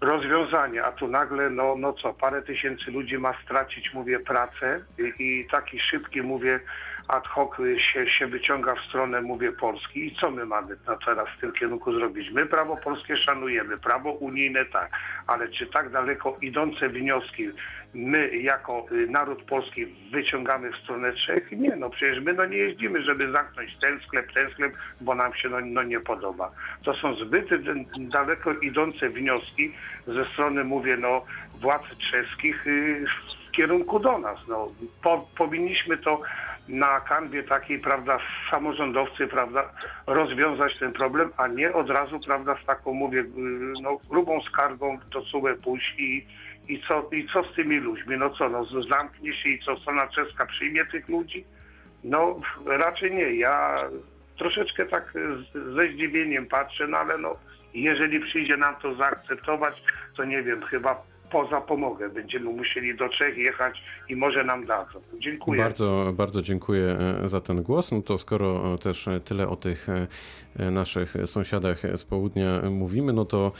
rozwiązanie, 0.00 0.84
a 0.84 0.92
tu 0.92 1.08
nagle, 1.08 1.50
no, 1.50 1.74
no 1.78 1.92
co, 1.92 2.14
parę 2.14 2.42
tysięcy 2.42 2.90
ludzi 2.90 3.18
ma 3.18 3.34
stracić, 3.44 3.94
mówię, 3.94 4.20
pracę 4.20 4.80
i, 4.98 5.24
i 5.24 5.46
taki 5.50 5.80
szybki, 5.80 6.22
mówię, 6.22 6.60
ad 7.08 7.26
hoc 7.26 7.56
się, 7.92 8.10
się 8.10 8.26
wyciąga 8.26 8.74
w 8.74 8.80
stronę, 8.80 9.20
mówię, 9.20 9.52
Polski 9.52 10.06
i 10.06 10.16
co 10.20 10.30
my 10.30 10.46
mamy 10.46 10.76
no, 10.86 10.98
teraz 11.04 11.28
w 11.28 11.40
tym 11.40 11.52
kierunku 11.52 11.92
zrobić? 11.92 12.30
My 12.30 12.46
prawo 12.46 12.76
polskie 12.76 13.16
szanujemy, 13.16 13.78
prawo 13.78 14.12
unijne 14.12 14.64
tak, 14.64 14.90
ale 15.26 15.48
czy 15.48 15.66
tak 15.66 15.90
daleko 15.90 16.38
idące 16.40 16.88
wnioski 16.88 17.48
my 17.94 18.36
jako 18.36 18.86
y, 18.92 19.06
naród 19.06 19.42
polski 19.42 19.86
wyciągamy 20.12 20.72
w 20.72 20.76
stronę 20.76 21.12
Czech? 21.12 21.52
Nie, 21.52 21.76
no 21.76 21.90
przecież 21.90 22.20
my 22.20 22.32
no 22.32 22.44
nie 22.44 22.56
jeździmy, 22.56 23.02
żeby 23.02 23.32
zamknąć 23.32 23.76
ten 23.80 24.00
sklep, 24.00 24.32
ten 24.32 24.50
sklep, 24.50 24.72
bo 25.00 25.14
nam 25.14 25.34
się 25.34 25.48
no, 25.48 25.60
no 25.60 25.82
nie 25.82 26.00
podoba. 26.00 26.50
To 26.82 26.94
są 26.94 27.14
zbyt 27.14 27.48
daleko 27.98 28.52
idące 28.52 29.08
wnioski 29.08 29.72
ze 30.06 30.24
strony, 30.24 30.64
mówię, 30.64 30.96
no 30.96 31.24
władz 31.60 31.82
czeskich 32.10 32.66
y, 32.66 33.04
w 33.48 33.50
kierunku 33.50 33.98
do 33.98 34.18
nas. 34.18 34.38
No, 34.48 34.72
po, 35.02 35.28
powinniśmy 35.36 35.98
to 35.98 36.20
na 36.68 37.00
kanwie 37.00 37.42
takiej, 37.42 37.78
prawda, 37.78 38.18
samorządowcy, 38.50 39.26
prawda, 39.26 39.72
rozwiązać 40.06 40.78
ten 40.78 40.92
problem, 40.92 41.30
a 41.36 41.46
nie 41.46 41.72
od 41.72 41.90
razu, 41.90 42.20
prawda, 42.20 42.56
z 42.62 42.66
taką, 42.66 42.92
mówię, 42.92 43.20
y, 43.20 43.26
no, 43.82 43.98
grubą 44.10 44.40
skargą 44.40 44.98
do 45.10 45.22
CUE 45.22 45.54
pójść 45.64 45.94
i, 45.98 46.26
i, 46.68 46.82
co, 46.88 47.08
i 47.12 47.28
co 47.32 47.44
z 47.44 47.54
tymi 47.54 47.76
ludźmi? 47.76 48.16
No 48.18 48.30
co, 48.30 48.48
no 48.48 48.64
zamknie 48.64 49.34
się 49.34 49.48
i 49.48 49.58
co, 49.58 49.76
strona 49.76 50.06
czeska 50.08 50.46
przyjmie 50.46 50.86
tych 50.86 51.08
ludzi? 51.08 51.44
No 52.04 52.40
raczej 52.66 53.14
nie. 53.14 53.34
Ja 53.34 53.84
troszeczkę 54.38 54.86
tak 54.86 55.12
ze 55.54 55.92
zdziwieniem 55.92 56.46
patrzę, 56.46 56.86
no 56.86 56.98
ale 56.98 57.18
no, 57.18 57.36
jeżeli 57.74 58.20
przyjdzie 58.20 58.56
nam 58.56 58.76
to 58.76 58.94
zaakceptować, 58.94 59.82
to 60.16 60.24
nie 60.24 60.42
wiem, 60.42 60.62
chyba 60.62 61.02
poza 61.32 61.60
pomogę. 61.60 62.08
Będziemy 62.08 62.52
musieli 62.52 62.96
do 62.96 63.08
Czech 63.08 63.36
jechać 63.36 63.82
i 64.08 64.16
może 64.16 64.44
nam 64.44 64.66
dadzą. 64.66 65.00
Dziękuję. 65.18 65.62
Bardzo, 65.62 66.12
bardzo 66.14 66.42
dziękuję 66.42 66.96
e, 67.24 67.28
za 67.28 67.40
ten 67.40 67.62
głos. 67.62 67.92
No 67.92 68.02
to 68.02 68.18
skoro 68.18 68.74
e, 68.74 68.78
też 68.78 69.08
tyle 69.24 69.48
o 69.48 69.56
tych 69.56 69.86
e, 70.58 70.70
naszych 70.70 71.14
sąsiadach 71.24 71.82
z 71.96 72.04
południa 72.04 72.62
mówimy, 72.70 73.12
no 73.12 73.24
to 73.24 73.52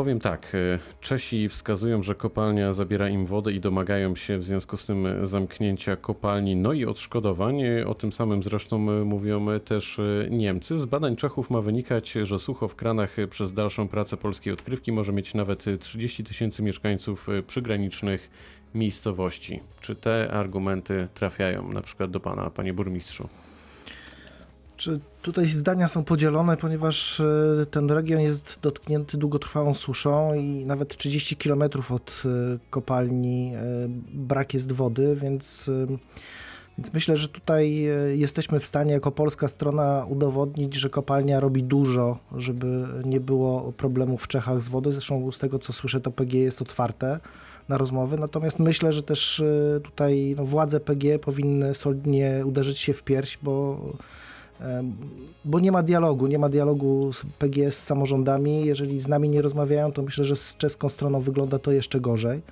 powiem 0.00 0.20
tak. 0.20 0.52
e, 0.54 0.78
Czesi 1.00 1.48
wskazują, 1.48 2.02
że 2.02 2.14
kopalnia 2.14 2.72
zabiera 2.72 3.08
im 3.08 3.26
wodę 3.26 3.52
i 3.52 3.60
domagają 3.60 4.16
się 4.16 4.38
w 4.38 4.46
związku 4.46 4.76
z 4.76 4.86
tym 4.86 5.26
zamknięcia 5.26 5.96
kopalni, 5.96 6.56
no 6.56 6.72
i 6.72 6.84
odszkodowań. 6.84 7.62
E, 7.62 7.86
O 7.86 7.94
tym 7.94 8.12
samym 8.12 8.42
zresztą 8.42 8.76
e, 8.76 9.04
mówią 9.04 9.46
też 9.64 10.00
Niemcy. 10.30 10.78
Z 10.78 10.86
badań 10.86 11.16
Czechów 11.16 11.50
ma 11.50 11.60
wynikać, 11.60 12.12
że 12.22 12.38
sucho 12.38 12.68
w 12.68 12.74
kranach 12.74 13.16
przez 13.30 13.52
dalszą 13.52 13.88
pracę 13.88 14.16
polskiej 14.16 14.52
odkrywki 14.52 14.92
może 14.92 15.12
mieć 15.12 15.34
nawet 15.34 15.68
e, 15.68 15.78
30 15.78 16.24
tysięcy 16.24 16.62
mieszkańców 16.62 17.26
przygranicznych 17.46 18.30
miejscowości. 18.74 19.60
Czy 19.80 19.96
te 19.96 20.30
argumenty 20.30 21.08
trafiają 21.14 21.72
na 21.72 21.82
przykład 21.82 22.10
do 22.10 22.20
pana, 22.20 22.50
panie 22.50 22.72
burmistrzu? 22.72 23.28
Czy 24.80 25.00
tutaj 25.22 25.46
zdania 25.46 25.88
są 25.88 26.04
podzielone, 26.04 26.56
ponieważ 26.56 27.20
e, 27.20 27.66
ten 27.70 27.90
region 27.90 28.20
jest 28.20 28.58
dotknięty 28.62 29.18
długotrwałą 29.18 29.74
suszą 29.74 30.34
i 30.34 30.64
nawet 30.64 30.96
30 30.96 31.36
km 31.36 31.62
od 31.90 32.22
e, 32.24 32.58
kopalni 32.70 33.52
e, 33.54 33.60
brak 34.12 34.54
jest 34.54 34.72
wody, 34.72 35.16
więc, 35.16 35.70
więc 36.78 36.92
myślę, 36.92 37.16
że 37.16 37.28
tutaj 37.28 37.86
jesteśmy 38.14 38.60
w 38.60 38.66
stanie 38.66 38.92
jako 38.92 39.12
polska 39.12 39.48
strona 39.48 40.06
udowodnić, 40.08 40.74
że 40.74 40.90
kopalnia 40.90 41.40
robi 41.40 41.62
dużo, 41.62 42.18
żeby 42.36 42.86
nie 43.04 43.20
było 43.20 43.72
problemów 43.72 44.22
w 44.22 44.28
Czechach 44.28 44.62
z 44.62 44.68
wodą. 44.68 44.92
Zresztą 44.92 45.32
z 45.32 45.38
tego 45.38 45.58
co 45.58 45.72
słyszę, 45.72 46.00
to 46.00 46.10
PG 46.10 46.38
jest 46.38 46.62
otwarte 46.62 47.20
na 47.68 47.78
rozmowy. 47.78 48.18
Natomiast 48.18 48.58
myślę, 48.58 48.92
że 48.92 49.02
też 49.02 49.42
tutaj 49.84 50.34
no, 50.36 50.44
władze 50.44 50.80
PG 50.80 51.18
powinny 51.18 51.74
solidnie 51.74 52.42
uderzyć 52.46 52.78
się 52.78 52.92
w 52.92 53.02
pierś, 53.02 53.38
bo 53.42 53.80
bo 55.44 55.60
nie 55.60 55.72
ma 55.72 55.82
dialogu, 55.82 56.26
nie 56.26 56.38
ma 56.38 56.48
dialogu 56.48 57.12
z 57.12 57.22
PGS 57.38 57.78
z 57.78 57.84
samorządami. 57.84 58.66
Jeżeli 58.66 59.00
z 59.00 59.08
nami 59.08 59.28
nie 59.28 59.42
rozmawiają, 59.42 59.92
to 59.92 60.02
myślę, 60.02 60.24
że 60.24 60.36
z 60.36 60.56
czeską 60.56 60.88
stroną 60.88 61.20
wygląda 61.20 61.58
to 61.58 61.72
jeszcze 61.72 62.00
gorzej. 62.00 62.42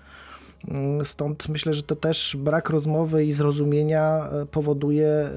Mm, 0.68 1.04
Stąd 1.04 1.48
myślę, 1.48 1.74
że 1.74 1.82
to 1.82 1.96
też 1.96 2.36
brak 2.38 2.70
rozmowy 2.70 3.24
i 3.24 3.32
zrozumienia 3.32 4.28
e, 4.42 4.46
powoduje 4.46 5.28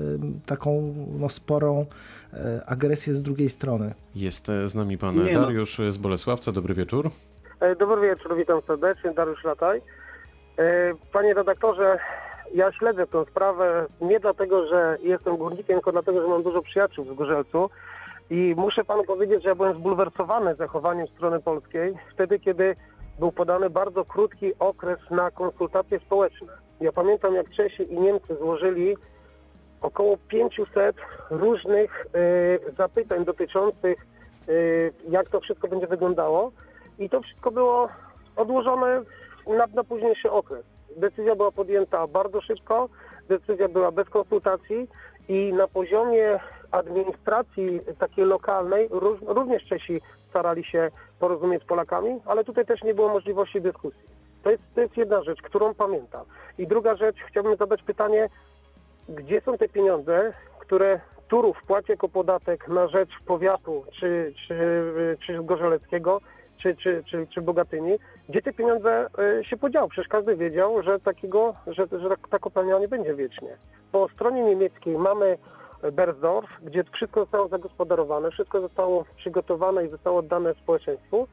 taką 0.45 0.93
no, 1.19 1.29
sporą 1.29 1.85
e, 2.33 2.61
agresję 2.67 3.15
z 3.15 3.21
drugiej 3.21 3.49
strony. 3.49 3.93
Jest 4.15 4.49
e, 4.49 4.67
z 4.67 4.75
nami 4.75 4.97
pan 4.97 5.15
Nie 5.15 5.33
no. 5.33 5.41
Dariusz 5.41 5.81
z 5.89 5.97
Bolesławca. 5.97 6.51
Dobry 6.51 6.73
wieczór. 6.73 7.09
Dobry 7.79 8.01
wieczór, 8.01 8.35
witam 8.37 8.61
serdecznie, 8.67 9.11
Dariusz 9.11 9.43
Lataj. 9.43 9.81
Panie 11.13 11.33
redaktorze, 11.33 11.99
ja 12.53 12.71
śledzę 12.71 13.07
tę 13.07 13.25
sprawę 13.25 13.85
nie 14.01 14.19
dlatego, 14.19 14.67
że 14.67 14.97
jestem 15.01 15.37
górnikiem, 15.37 15.75
tylko 15.75 15.91
dlatego, 15.91 16.21
że 16.21 16.27
mam 16.27 16.43
dużo 16.43 16.61
przyjaciół 16.61 17.05
w 17.05 17.15
Gorzelcu 17.15 17.69
i 18.29 18.53
muszę 18.57 18.83
panu 18.83 19.03
powiedzieć, 19.03 19.43
że 19.43 19.49
ja 19.49 19.55
byłem 19.55 19.77
zbulwersowany 19.77 20.55
zachowaniem 20.55 21.07
strony 21.07 21.39
polskiej 21.39 21.93
wtedy, 22.13 22.39
kiedy 22.39 22.75
był 23.19 23.31
podany 23.31 23.69
bardzo 23.69 24.05
krótki 24.05 24.53
okres 24.59 24.99
na 25.09 25.31
konsultacje 25.31 25.99
społeczne. 25.99 26.47
Ja 26.81 26.91
pamiętam, 26.91 27.35
jak 27.35 27.49
Czesi 27.49 27.93
i 27.93 27.99
Niemcy 27.99 28.35
złożyli 28.35 28.95
około 29.81 30.17
500 30.27 30.95
różnych 31.29 32.05
e, 32.05 32.73
zapytań 32.77 33.25
dotyczących, 33.25 34.05
e, 34.47 34.51
jak 35.09 35.29
to 35.29 35.39
wszystko 35.39 35.67
będzie 35.67 35.87
wyglądało. 35.87 36.51
I 36.99 37.09
to 37.09 37.21
wszystko 37.21 37.51
było 37.51 37.89
odłożone 38.35 39.01
na, 39.47 39.67
na 39.75 39.83
późniejszy 39.83 40.31
okres. 40.31 40.65
Decyzja 40.97 41.35
była 41.35 41.51
podjęta 41.51 42.07
bardzo 42.07 42.41
szybko, 42.41 42.89
decyzja 43.29 43.67
była 43.67 43.91
bez 43.91 44.09
konsultacji 44.09 44.87
i 45.27 45.53
na 45.53 45.67
poziomie 45.67 46.39
administracji 46.71 47.79
takiej 47.99 48.25
lokalnej 48.25 48.89
również 49.27 49.63
Czesi 49.63 50.01
starali 50.29 50.63
się 50.63 50.91
porozumieć 51.19 51.63
z 51.63 51.65
Polakami, 51.65 52.19
ale 52.25 52.43
tutaj 52.43 52.65
też 52.65 52.83
nie 52.83 52.93
było 52.93 53.09
możliwości 53.09 53.61
dyskusji. 53.61 54.03
To 54.43 54.51
jest, 54.51 54.63
to 54.75 54.81
jest 54.81 54.97
jedna 54.97 55.23
rzecz, 55.23 55.41
którą 55.41 55.73
pamiętam. 55.73 56.25
I 56.57 56.67
druga 56.67 56.95
rzecz, 56.95 57.15
chciałbym 57.27 57.55
zadać 57.55 57.83
pytanie, 57.83 58.29
gdzie 59.09 59.41
są 59.41 59.57
te 59.57 59.69
pieniądze, 59.69 60.33
które 60.59 60.99
Turów 61.27 61.63
płaci 61.67 61.91
jako 61.91 62.09
podatek 62.09 62.67
na 62.67 62.87
rzecz 62.87 63.09
powiatu, 63.25 63.85
czy, 63.99 64.33
czy, 64.47 65.17
czy 65.25 65.39
czy, 66.61 66.75
czy, 66.75 67.03
czy, 67.05 67.27
czy 67.27 67.41
Bogatyni, 67.41 67.99
gdzie 68.29 68.41
te 68.41 68.53
pieniądze 68.53 69.07
y, 69.39 69.43
się 69.43 69.57
podziały? 69.57 69.89
Przecież 69.89 70.07
każdy 70.09 70.35
wiedział, 70.35 70.83
że 70.83 70.99
takiego, 70.99 71.55
że, 71.67 71.87
że 71.91 72.09
ta- 72.29 72.39
kopalnia 72.39 72.79
nie 72.79 72.87
będzie 72.87 73.15
wiecznie. 73.15 73.57
Po 73.91 74.09
stronie 74.09 74.43
niemieckiej 74.43 74.97
mamy 74.97 75.37
Bersdorf, 75.93 76.49
gdzie 76.63 76.83
wszystko 76.83 77.19
zostało 77.19 77.47
zagospodarowane, 77.47 78.31
wszystko 78.31 78.61
zostało 78.61 79.05
przygotowane 79.17 79.85
i 79.85 79.89
zostało 79.89 80.19
oddane 80.19 80.53
społeczeństwu, 80.53 81.27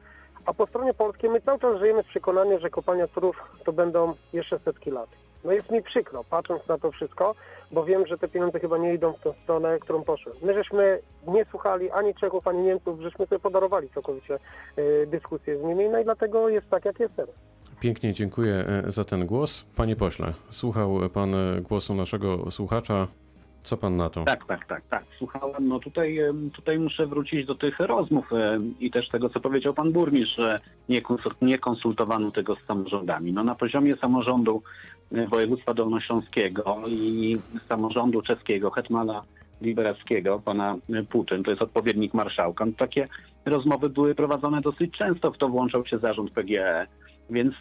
a 0.45 0.53
po 0.53 0.67
stronie 0.67 0.93
polskiej 0.93 1.29
my 1.29 1.41
cały 1.41 1.59
czas 1.59 1.79
żyjemy 1.79 2.03
z 2.03 2.07
przekonaniem, 2.07 2.59
że 2.59 2.69
kopalnia 2.69 3.07
Turów 3.07 3.35
to 3.65 3.73
będą 3.73 4.13
jeszcze 4.33 4.59
setki 4.59 4.91
lat. 4.91 5.09
No 5.43 5.51
jest 5.51 5.71
mi 5.71 5.83
przykro, 5.83 6.23
patrząc 6.23 6.67
na 6.67 6.77
to 6.77 6.91
wszystko, 6.91 7.35
bo 7.71 7.85
wiem, 7.85 8.07
że 8.07 8.17
te 8.17 8.27
pieniądze 8.27 8.59
chyba 8.59 8.77
nie 8.77 8.93
idą 8.93 9.13
w 9.13 9.19
tą 9.19 9.33
stronę, 9.43 9.79
którą 9.79 10.03
poszły. 10.03 10.31
My 10.41 10.53
żeśmy 10.53 10.99
nie 11.27 11.45
słuchali 11.45 11.91
ani 11.91 12.15
Czechów, 12.15 12.47
ani 12.47 12.63
Niemców, 12.63 13.01
żeśmy 13.01 13.25
sobie 13.25 13.39
podarowali 13.39 13.89
całkowicie 13.89 14.39
y, 14.77 15.07
dyskusję 15.07 15.59
z 15.59 15.63
nimi, 15.63 15.89
no 15.89 15.99
i 15.99 16.03
dlatego 16.03 16.49
jest 16.49 16.69
tak, 16.69 16.85
jak 16.85 16.99
jest 16.99 17.15
teraz. 17.15 17.35
Pięknie 17.79 18.13
dziękuję 18.13 18.53
e, 18.53 18.91
za 18.91 19.05
ten 19.05 19.25
głos. 19.25 19.65
Panie 19.75 19.95
pośle, 19.95 20.33
słuchał 20.49 20.99
pan 21.13 21.35
e, 21.35 21.61
głosu 21.61 21.95
naszego 21.95 22.51
słuchacza. 22.51 23.07
Co 23.69 23.77
pan 23.77 23.97
na 23.97 24.09
to? 24.09 24.23
Tak, 24.23 24.45
tak, 24.45 24.65
tak, 24.65 24.83
tak. 24.89 25.03
Słuchałem. 25.17 25.67
No 25.67 25.79
tutaj, 25.79 26.19
tutaj 26.53 26.79
muszę 26.79 27.07
wrócić 27.07 27.45
do 27.45 27.55
tych 27.55 27.79
rozmów 27.79 28.29
i 28.79 28.91
też 28.91 29.09
tego, 29.09 29.29
co 29.29 29.39
powiedział 29.39 29.73
pan 29.73 29.91
burmistrz, 29.91 30.35
że 30.35 30.59
nie, 30.89 31.01
konsul- 31.01 31.35
nie 31.41 31.57
konsultowano 31.57 32.31
tego 32.31 32.55
z 32.55 32.65
samorządami. 32.67 33.33
No 33.33 33.43
na 33.43 33.55
poziomie 33.55 33.97
samorządu 33.97 34.61
województwa 35.27 35.73
dolnośląskiego 35.73 36.77
i 36.87 37.37
samorządu 37.67 38.21
czeskiego, 38.21 38.71
Hetmana 38.71 39.23
Liberackiego, 39.61 40.39
pana 40.45 40.75
Puczyn, 41.09 41.43
to 41.43 41.51
jest 41.51 41.61
odpowiednik 41.61 42.13
marszałka, 42.13 42.65
no 42.65 42.71
takie 42.77 43.07
rozmowy 43.45 43.89
były 43.89 44.15
prowadzone 44.15 44.61
dosyć 44.61 44.91
często, 44.91 45.31
w 45.31 45.37
to 45.37 45.49
włączał 45.49 45.85
się 45.85 45.97
zarząd 45.97 46.31
PGE, 46.31 46.87
więc 47.29 47.53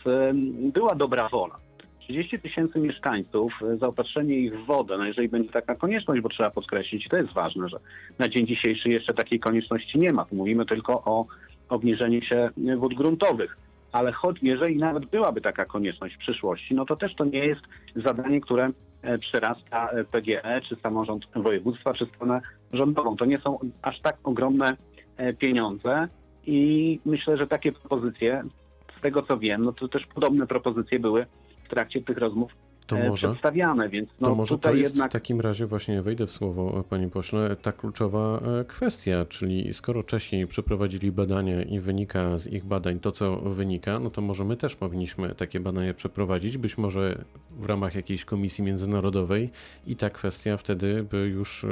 była 0.72 0.94
dobra 0.94 1.28
wola. 1.28 1.67
30 2.08 2.38
tysięcy 2.38 2.78
mieszkańców, 2.78 3.52
e, 3.62 3.76
zaopatrzenie 3.76 4.38
ich 4.38 4.60
w 4.60 4.66
wodę, 4.66 4.98
no 4.98 5.04
jeżeli 5.04 5.28
będzie 5.28 5.50
taka 5.50 5.74
konieczność, 5.74 6.22
bo 6.22 6.28
trzeba 6.28 6.50
podkreślić, 6.50 7.08
to 7.08 7.16
jest 7.16 7.32
ważne, 7.32 7.68
że 7.68 7.76
na 8.18 8.28
dzień 8.28 8.46
dzisiejszy 8.46 8.88
jeszcze 8.88 9.14
takiej 9.14 9.40
konieczności 9.40 9.98
nie 9.98 10.12
ma. 10.12 10.26
Mówimy 10.32 10.66
tylko 10.66 10.92
o 11.04 11.26
obniżeniu 11.68 12.22
się 12.22 12.50
e, 12.68 12.76
wód 12.76 12.94
gruntowych. 12.94 13.56
Ale 13.92 14.12
choć 14.12 14.36
jeżeli 14.42 14.76
nawet 14.76 15.06
byłaby 15.06 15.40
taka 15.40 15.64
konieczność 15.64 16.14
w 16.14 16.18
przyszłości, 16.18 16.74
no 16.74 16.84
to 16.84 16.96
też 16.96 17.14
to 17.14 17.24
nie 17.24 17.46
jest 17.46 17.60
zadanie, 17.96 18.40
które 18.40 18.70
e, 19.02 19.18
przerasta 19.18 19.90
e, 19.90 20.04
PGE, 20.04 20.60
czy 20.68 20.76
samorząd 20.76 21.26
województwa, 21.36 21.94
czy 21.94 22.06
stronę 22.06 22.40
rządową. 22.72 23.16
To 23.16 23.24
nie 23.24 23.38
są 23.38 23.58
aż 23.82 24.00
tak 24.00 24.16
ogromne 24.24 24.76
e, 25.16 25.32
pieniądze 25.32 26.08
i 26.46 27.00
myślę, 27.04 27.36
że 27.36 27.46
takie 27.46 27.72
propozycje 27.72 28.42
z 28.98 29.00
tego 29.00 29.22
co 29.22 29.38
wiem, 29.38 29.64
no 29.64 29.72
to 29.72 29.88
też 29.88 30.06
podobne 30.06 30.46
propozycje 30.46 31.00
były 31.00 31.26
w 31.68 31.70
trakcie 31.70 32.00
tych 32.00 32.18
rozmów 32.18 32.52
To 32.88 32.96
e, 32.96 33.08
może, 33.08 33.28
przedstawiane, 33.28 33.88
więc 33.88 34.08
no 34.20 34.28
to 34.28 34.34
może 34.34 34.54
tutaj 34.54 34.72
to 34.72 34.78
jest 34.78 34.94
jednak 34.94 35.10
w 35.10 35.12
takim 35.12 35.40
razie, 35.40 35.66
właśnie 35.66 36.02
wejdę 36.02 36.26
w 36.26 36.32
słowo, 36.32 36.84
panie 36.90 37.08
pośle, 37.08 37.56
ta 37.62 37.72
kluczowa 37.72 38.40
e, 38.60 38.64
kwestia, 38.64 39.24
czyli 39.28 39.72
skoro 39.72 40.02
Czesi 40.02 40.46
przeprowadzili 40.46 41.12
badania 41.12 41.62
i 41.62 41.80
wynika 41.80 42.38
z 42.38 42.46
ich 42.46 42.64
badań 42.64 43.00
to, 43.00 43.12
co 43.12 43.36
wynika, 43.36 43.98
no 43.98 44.10
to 44.10 44.20
może 44.20 44.44
my 44.44 44.56
też 44.56 44.76
powinniśmy 44.76 45.34
takie 45.34 45.60
badania 45.60 45.94
przeprowadzić, 45.94 46.58
być 46.58 46.78
może 46.78 47.24
w 47.50 47.66
ramach 47.66 47.94
jakiejś 47.94 48.24
komisji 48.24 48.64
międzynarodowej 48.64 49.50
i 49.86 49.96
ta 49.96 50.10
kwestia 50.10 50.56
wtedy 50.56 51.02
by 51.10 51.28
już 51.28 51.64
e, 51.64 51.68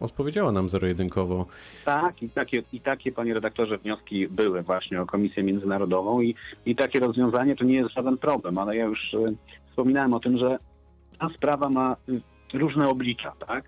odpowiedziała 0.00 0.52
nam 0.52 0.68
zero-jedynkowo. 0.68 1.46
Tak, 1.84 2.22
i 2.22 2.28
takie, 2.30 2.62
i 2.72 2.80
takie, 2.80 3.12
panie 3.12 3.34
redaktorze, 3.34 3.78
wnioski 3.78 4.28
były 4.28 4.62
właśnie 4.62 5.02
o 5.02 5.06
Komisję 5.06 5.42
Międzynarodową 5.42 6.20
i, 6.20 6.34
i 6.66 6.76
takie 6.76 7.00
rozwiązanie 7.00 7.56
to 7.56 7.64
nie 7.64 7.74
jest 7.74 7.94
żaden 7.94 8.18
problem, 8.18 8.58
ale 8.58 8.76
ja 8.76 8.84
już 8.84 9.14
e, 9.14 9.34
wspominałem 9.70 10.14
o 10.14 10.20
tym, 10.20 10.38
że 10.38 10.58
ta 11.18 11.28
sprawa 11.28 11.68
ma 11.68 11.96
różne 12.54 12.88
oblicza, 12.88 13.32
tak? 13.46 13.64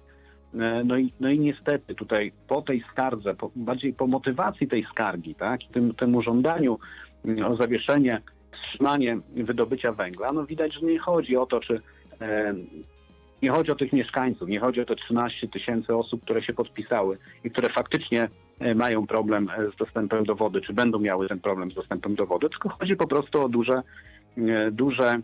E, 0.54 0.84
No 0.84 0.96
i, 0.96 1.12
no 1.20 1.30
i 1.30 1.38
niestety 1.38 1.94
tutaj 1.94 2.32
po 2.48 2.62
tej 2.62 2.84
skardze, 2.92 3.34
po, 3.34 3.50
bardziej 3.56 3.94
po 3.94 4.06
motywacji 4.06 4.68
tej 4.68 4.84
skargi, 4.84 5.34
tak, 5.34 5.60
tym, 5.72 5.94
temu 5.94 6.22
żądaniu 6.22 6.78
mm, 7.24 7.44
o 7.44 7.56
zawieszenie, 7.56 8.20
wstrzymanie 8.52 9.18
wydobycia 9.36 9.92
węgla, 9.92 10.28
no 10.34 10.46
widać, 10.46 10.74
że 10.74 10.86
nie 10.86 10.98
chodzi 10.98 11.36
o 11.36 11.46
to, 11.46 11.60
czy 11.60 11.80
e, 12.20 12.54
nie 13.42 13.50
chodzi 13.50 13.70
o 13.70 13.74
tych 13.74 13.92
mieszkańców, 13.92 14.48
nie 14.48 14.60
chodzi 14.60 14.80
o 14.80 14.84
te 14.84 14.96
13 14.96 15.48
tysięcy 15.48 15.96
osób, 15.96 16.22
które 16.22 16.42
się 16.42 16.52
podpisały 16.52 17.18
i 17.44 17.50
które 17.50 17.68
faktycznie 17.68 18.28
e, 18.60 18.74
mają 18.74 19.06
problem 19.06 19.50
e, 19.50 19.70
z 19.70 19.76
dostępem 19.76 20.24
do 20.24 20.34
wody, 20.34 20.60
czy 20.60 20.72
będą 20.72 20.98
miały 20.98 21.28
ten 21.28 21.40
problem 21.40 21.70
z 21.70 21.74
dostępem 21.74 22.14
do 22.14 22.26
wody, 22.26 22.48
tylko 22.48 22.68
chodzi 22.68 22.96
po 22.96 23.06
prostu 23.06 23.44
o 23.44 23.48
duże, 23.48 23.82
duże 24.72 25.18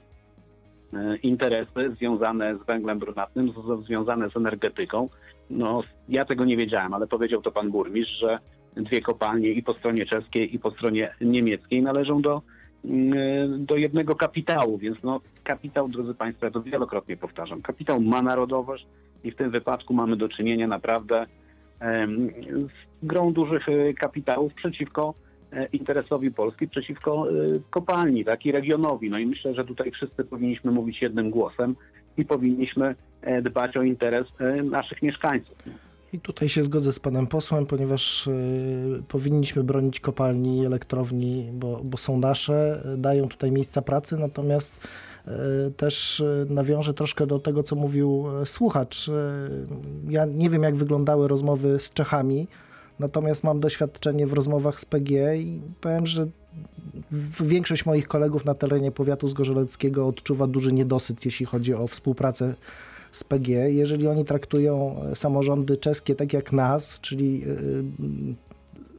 interesy 1.23 1.95
związane 1.99 2.59
z 2.59 2.66
węglem 2.66 2.99
brunatnym, 2.99 3.52
związane 3.87 4.30
z 4.30 4.37
energetyką. 4.37 5.09
No, 5.50 5.83
ja 6.09 6.25
tego 6.25 6.45
nie 6.45 6.57
wiedziałem, 6.57 6.95
ale 6.95 7.07
powiedział 7.07 7.42
to 7.42 7.50
pan 7.50 7.71
burmistrz, 7.71 8.18
że 8.21 8.38
dwie 8.76 9.00
kopalnie 9.00 9.50
i 9.50 9.62
po 9.62 9.75
stronie 9.75 10.07
czeskiej, 10.07 10.54
i 10.54 10.59
po 10.59 10.71
stronie 10.71 11.14
niemieckiej 11.21 11.83
należą 11.83 12.23
do, 12.23 12.42
mm, 12.85 13.66
do 13.66 13.76
jednego 13.76 14.16
kapitału, 14.16 14.78
więc 14.78 15.02
no, 15.02 15.21
kapitał, 15.45 15.88
drodzy 15.88 16.14
Państwo, 16.14 16.47
ja 16.47 16.52
to 16.52 16.62
wielokrotnie 16.62 17.16
powtarzam, 17.16 17.62
kapitał 17.62 18.00
ma 18.00 18.23
narodowość 18.23 18.87
i 19.25 19.30
w 19.30 19.37
tym 19.37 19.50
wypadku 19.50 19.95
mamy 19.95 20.16
do 20.16 20.28
czynienia 20.28 20.66
naprawdę 20.66 21.26
z 23.00 23.07
grą 23.07 23.33
dużych 23.33 23.68
e, 23.68 23.95
kapitałów 23.95 24.54
przeciwko 24.54 25.14
e, 25.14 25.27
interesowi 25.73 26.31
Polski, 26.31 26.69
przeciwko 26.69 27.31
e, 27.31 27.35
kopalni, 27.71 28.25
tak, 28.25 28.47
i 28.47 28.52
regionowi. 28.52 29.11
No 29.11 29.19
i 29.19 29.26
myślę, 29.26 29.55
że 29.55 29.64
tutaj 29.64 29.90
wszyscy 29.90 30.25
powinniśmy 30.25 30.73
mówić 30.73 31.02
jednym 31.02 31.31
głosem 31.31 31.76
i 32.17 32.25
powinniśmy 32.25 32.95
e, 33.23 33.43
dbać 33.43 33.76
o 33.76 33.83
interes 33.83 34.26
e, 34.40 34.62
naszych 34.62 35.02
mieszkańców. 35.02 35.57
I 36.12 36.21
tutaj 36.21 36.49
się 36.49 36.64
zgodzę 36.64 36.93
z 36.93 37.00
panem 37.00 37.26
posłem, 37.26 37.67
ponieważ 37.67 38.26
y, 38.26 39.02
powinniśmy 39.09 39.64
bronić 39.64 40.00
kopalni, 40.00 40.67
elektrowni, 40.67 41.50
bo, 41.52 41.81
bo 41.85 41.97
są 41.97 42.19
nasze, 42.19 42.83
dają 42.99 43.28
tutaj 43.28 43.52
miejsca 43.52 43.83
pracy, 43.83 44.17
natomiast 44.17 44.75
y, 45.26 45.31
też 45.71 46.21
y, 46.21 46.47
nawiążę 46.50 46.95
troszkę 46.95 47.26
do 47.26 47.38
tego, 47.38 47.62
co 47.62 47.76
mówił 47.76 48.25
słuchacz. 48.45 49.11
Ja 50.09 50.25
nie 50.25 50.50
wiem, 50.50 50.62
jak 50.62 50.76
wyglądały 50.76 51.28
rozmowy 51.28 51.81
z 51.81 51.90
Czechami, 51.90 52.47
natomiast 52.99 53.45
mam 53.45 53.61
doświadczenie 53.61 54.26
w 54.26 54.33
rozmowach 54.33 54.81
z 54.81 54.85
PG 54.85 55.37
i 55.37 55.61
powiem, 55.81 56.07
że 56.07 56.28
większość 57.40 57.87
moich 57.87 58.09
kolegów 58.09 58.45
na 58.45 58.55
terenie 58.55 58.90
powiatu 58.90 59.28
zgorzeleckiego 59.28 60.07
odczuwa 60.07 60.47
duży 60.47 60.73
niedosyt, 60.73 61.25
jeśli 61.25 61.47
chodzi 61.47 61.75
o 61.75 61.87
współpracę 61.87 62.55
z 63.12 63.25
PG. 63.25 63.71
Jeżeli 63.73 64.09
oni 64.09 64.25
traktują 64.25 65.02
e, 65.02 65.17
samorządy 65.17 65.76
czeskie 65.76 66.14
tak 66.14 66.33
jak 66.33 66.52
nas, 66.52 67.00
czyli 67.00 67.45
y, 67.45 67.85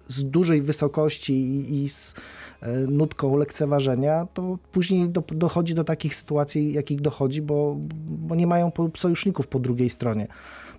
z 0.07 0.23
dużej 0.23 0.61
wysokości 0.61 1.65
i, 1.83 1.89
z 1.89 2.15
e, 2.61 2.77
nutką 2.77 3.37
lekceważenia, 3.37 4.27
to 4.33 4.57
później 4.71 5.09
do, 5.09 5.23
dochodzi 5.31 5.73
do 5.73 5.83
takich 5.83 6.15
sytuacji, 6.15 6.73
jakich 6.73 7.01
dochodzi, 7.01 7.41
bo, 7.41 7.75
bo 8.07 8.35
nie 8.35 8.47
mają 8.47 8.71
sojuszników 8.97 9.47
po 9.47 9.59
drugiej 9.59 9.89
stronie. 9.89 10.27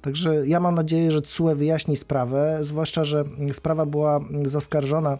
Także 0.02 0.46
ja 0.46 0.60
mam 0.60 0.74
nadzieję, 0.74 1.10
że 1.10 1.22
CUE 1.22 1.54
wyjaśni 1.54 1.96
sprawę, 1.96 2.58
zwłaszcza, 2.60 3.04
że 3.04 3.24
sprawa 3.52 3.86
była 3.86 4.20
zaskarżona, 4.42 5.18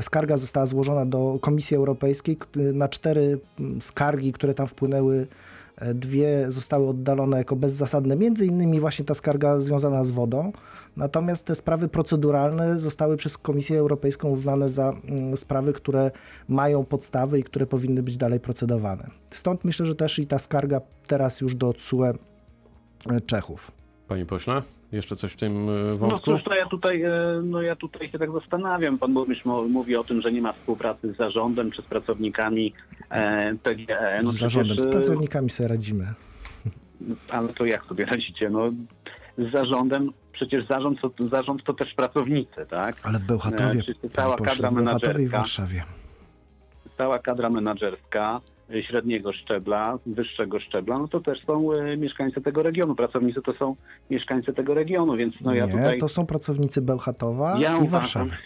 skarga 0.00 0.36
została 0.36 0.66
złożona 0.66 1.06
do 1.06 1.38
Komisji 1.40 1.76
Europejskiej 1.76 2.36
na 2.56 2.88
cztery 2.88 3.40
skargi, 3.80 4.32
które 4.32 4.54
tam 4.54 4.66
wpłynęły. 4.66 5.26
Dwie 5.94 6.50
zostały 6.52 6.88
oddalone 6.88 7.38
jako 7.38 7.56
bezzasadne, 7.56 8.16
między 8.16 8.46
innymi 8.46 8.80
właśnie 8.80 9.04
ta 9.04 9.14
skarga 9.14 9.60
związana 9.60 10.04
z 10.04 10.10
wodą. 10.10 10.52
Natomiast 10.96 11.46
te 11.46 11.54
sprawy 11.54 11.88
proceduralne 11.88 12.78
zostały 12.78 13.16
przez 13.16 13.38
Komisję 13.38 13.78
Europejską 13.78 14.28
uznane 14.28 14.68
za 14.68 14.92
mm, 15.08 15.36
sprawy, 15.36 15.72
które 15.72 16.10
mają 16.48 16.84
podstawy 16.84 17.38
i 17.38 17.44
które 17.44 17.66
powinny 17.66 18.02
być 18.02 18.16
dalej 18.16 18.40
procedowane. 18.40 19.10
Stąd 19.30 19.64
myślę, 19.64 19.86
że 19.86 19.94
też 19.94 20.18
i 20.18 20.26
ta 20.26 20.38
skarga 20.38 20.80
teraz 21.06 21.40
już 21.40 21.54
do 21.54 21.72
CUE 21.72 22.04
e, 22.04 23.20
Czechów. 23.26 23.83
Panie 24.08 24.26
pośle, 24.26 24.62
jeszcze 24.92 25.16
coś 25.16 25.32
w 25.32 25.36
tym 25.36 25.58
e, 25.58 25.72
No 25.72 25.96
wątku? 25.96 26.20
cóż, 26.32 26.44
to 26.44 26.54
ja 26.54 26.66
tutaj, 26.66 27.02
e, 27.02 27.10
no 27.44 27.62
ja 27.62 27.76
tutaj 27.76 28.10
się 28.10 28.18
tak 28.18 28.32
zastanawiam. 28.32 28.98
Pan 28.98 29.14
burmistrz 29.14 29.44
mówi 29.68 29.96
o 29.96 30.04
tym, 30.04 30.22
że 30.22 30.32
nie 30.32 30.42
ma 30.42 30.52
współpracy 30.52 31.12
z 31.12 31.16
zarządem 31.16 31.70
czy 31.70 31.82
z 31.82 31.84
pracownikami 31.84 32.72
e, 33.10 33.54
PGE. 33.62 34.20
No 34.22 34.30
z 34.30 34.38
zarządem, 34.38 34.78
z 34.78 34.82
przecież, 34.82 34.94
e, 34.94 34.98
pracownikami 34.98 35.50
sobie 35.50 35.68
radzimy. 35.68 36.06
Ale 37.30 37.48
to 37.48 37.64
jak 37.64 37.84
sobie 37.84 38.04
radzicie? 38.04 38.50
No, 38.50 38.70
z 39.38 39.52
zarządem, 39.52 40.10
przecież 40.32 40.66
zarząd 40.66 41.00
to, 41.00 41.10
zarząd 41.26 41.64
to 41.64 41.72
też 41.74 41.94
pracownicy, 41.94 42.66
tak? 42.70 42.96
Ale 43.02 43.18
w 43.18 43.24
Bełchatowie, 43.24 43.82
E, 44.04 44.10
cała 44.10 44.36
pośle, 44.36 44.52
kadra 44.54 44.70
w 44.70 44.74
Bełchatowie 44.74 45.10
i 45.10 45.12
w 45.12 45.30
menadżerska. 45.32 45.38
Warszawie. 45.38 45.82
Cała 46.98 47.18
kadra 47.18 47.50
menadżerska 47.50 48.40
e, 48.40 48.53
średniego 48.82 49.32
szczebla, 49.32 49.98
wyższego 50.06 50.60
szczebla, 50.60 50.98
no 50.98 51.08
to 51.08 51.20
też 51.20 51.44
są 51.46 51.72
e, 51.72 51.96
mieszkańcy 51.96 52.40
tego 52.40 52.62
regionu. 52.62 52.94
Pracownicy 52.94 53.42
to 53.42 53.52
są 53.52 53.76
mieszkańcy 54.10 54.52
tego 54.52 54.74
regionu, 54.74 55.16
więc 55.16 55.34
no 55.40 55.54
ja 55.54 55.66
Nie, 55.66 55.72
tutaj... 55.72 55.98
to 55.98 56.08
są 56.08 56.26
pracownicy 56.26 56.82
Bełchatowa 56.82 57.56
Ja 57.60 57.70
i 57.70 57.80
uważam, 57.82 57.88
Warszawy. 57.90 58.36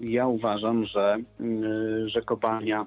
ja 0.00 0.26
uważam, 0.26 0.84
że, 0.84 1.16
y, 1.40 2.08
że 2.08 2.22
kopalnia 2.22 2.86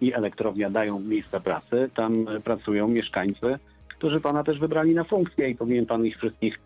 i 0.00 0.14
elektrownia 0.14 0.70
dają 0.70 1.00
miejsca 1.00 1.40
pracy. 1.40 1.90
Tam 1.94 2.28
y, 2.28 2.40
pracują 2.40 2.88
mieszkańcy, 2.88 3.58
którzy 3.88 4.20
pana 4.20 4.44
też 4.44 4.58
wybrali 4.58 4.94
na 4.94 5.04
funkcję 5.04 5.48
i 5.50 5.54
powinien 5.54 5.86
pan 5.86 6.06
ich 6.06 6.16
wszystkich 6.16 6.58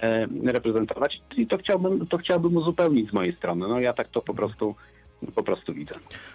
e, 0.00 0.26
reprezentować. 0.44 1.20
I 1.36 1.46
to 1.46 1.58
chciałbym, 1.58 2.06
to 2.06 2.18
chciałbym 2.18 2.56
uzupełnić 2.56 3.10
z 3.10 3.12
mojej 3.12 3.36
strony. 3.36 3.68
No 3.68 3.80
ja 3.80 3.92
tak 3.92 4.08
to 4.08 4.20
po 4.22 4.34
prostu, 4.34 4.74
po 5.34 5.42
prostu 5.42 5.74
widzę. 5.74 5.94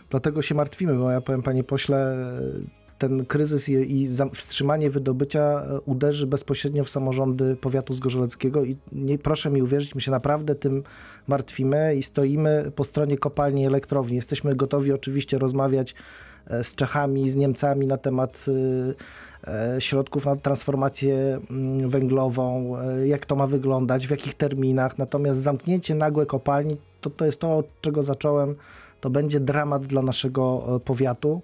Dlatego 0.10 0.41
się 0.41 0.56
martwimy, 0.56 0.95
bo 0.95 1.12
ja 1.12 1.21
powiem, 1.21 1.41
panie 1.41 1.63
pośle, 1.63 2.17
ten 2.97 3.26
kryzys 3.26 3.69
i, 3.69 4.08
wstrzymanie 4.34 4.89
wydobycia 4.89 5.39
e, 5.39 5.80
uderzy 5.80 6.28
bezpośrednio 6.28 6.84
w 6.84 6.89
samorządy 6.89 7.56
powiatu 7.56 7.93
zgorzeleckiego 7.93 8.63
i 8.63 8.78
nie, 8.91 9.17
proszę 9.17 9.50
mi 9.50 9.62
uwierzyć, 9.62 9.95
my 9.95 10.02
się 10.02 10.12
naprawdę 10.12 10.56
tym 10.56 10.84
martwimy 11.28 11.95
i 11.95 12.04
stoimy 12.04 12.71
po 12.76 12.84
stronie 12.84 13.17
kopalni 13.17 13.65
elektrowni. 13.65 14.15
Jesteśmy 14.15 14.56
gotowi 14.56 14.93
oczywiście 14.93 15.38
rozmawiać 15.38 15.95
e, 16.47 16.63
z 16.63 16.76
Czechami, 16.76 17.30
z 17.30 17.36
Niemcami 17.36 17.88
na 17.88 17.97
temat 17.97 18.45
e, 19.47 19.82
środków 19.82 20.26
na 20.26 20.36
transformację 20.36 21.39
mm, 21.50 21.89
węglową, 21.89 22.76
jak 23.06 23.26
to 23.26 23.36
ma 23.36 23.47
wyglądać, 23.47 24.08
w 24.08 24.12
jakich 24.12 24.34
terminach. 24.34 24.97
Natomiast 24.97 25.39
zamknięcie 25.39 25.95
nagłe 25.95 26.26
kopalni 26.26 26.78
to, 27.02 27.10
to 27.10 27.26
jest 27.26 27.42
to, 27.42 27.58
od 27.58 27.82
czego 27.82 28.04
zacząłem. 28.04 28.56
To 29.02 29.10
będzie 29.10 29.40
dramat 29.40 29.86
dla 29.86 30.02
naszego 30.02 30.64
e, 30.76 30.80
powiatu 30.80 31.42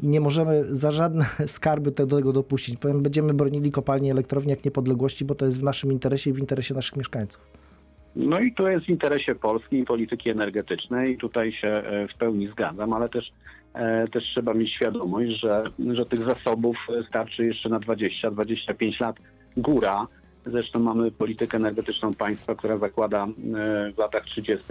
i 0.00 0.08
nie 0.08 0.20
możemy 0.20 0.64
za 0.64 0.90
żadne 0.90 1.24
skarby 1.46 1.92
tego 1.92 2.32
dopuścić. 2.32 2.78
Powiem, 2.78 3.02
będziemy 3.02 3.34
bronili 3.34 3.72
kopalni 3.72 4.10
elektrowni 4.10 4.50
jak 4.50 4.64
niepodległości, 4.64 5.24
bo 5.24 5.34
to 5.34 5.44
jest 5.44 5.60
w 5.60 5.64
naszym 5.64 5.92
interesie 5.92 6.30
i 6.30 6.32
w 6.32 6.38
interesie 6.38 6.74
naszych 6.74 6.96
mieszkańców. 6.96 7.46
No 8.16 8.40
i 8.40 8.54
to 8.54 8.68
jest 8.68 8.86
w 8.86 8.88
interesie 8.88 9.34
Polski 9.34 9.78
i 9.78 9.84
polityki 9.84 10.30
energetycznej 10.30 11.12
i 11.12 11.16
tutaj 11.16 11.52
się 11.52 11.68
e, 11.68 12.08
w 12.08 12.18
pełni 12.18 12.48
zgadzam, 12.48 12.92
ale 12.92 13.08
też, 13.08 13.32
e, 13.74 14.08
też 14.08 14.24
trzeba 14.24 14.54
mieć 14.54 14.74
świadomość, 14.74 15.40
że, 15.40 15.64
że 15.94 16.06
tych 16.06 16.20
zasobów 16.20 16.76
starczy 17.08 17.46
jeszcze 17.46 17.68
na 17.68 17.80
20-25 17.80 19.00
lat 19.00 19.16
góra. 19.56 20.06
Zresztą 20.50 20.78
mamy 20.78 21.10
politykę 21.10 21.56
energetyczną 21.56 22.14
państwa, 22.14 22.54
która 22.54 22.78
zakłada 22.78 23.24
e, 23.24 23.28
w 23.92 23.98
latach 23.98 24.24
30. 24.24 24.64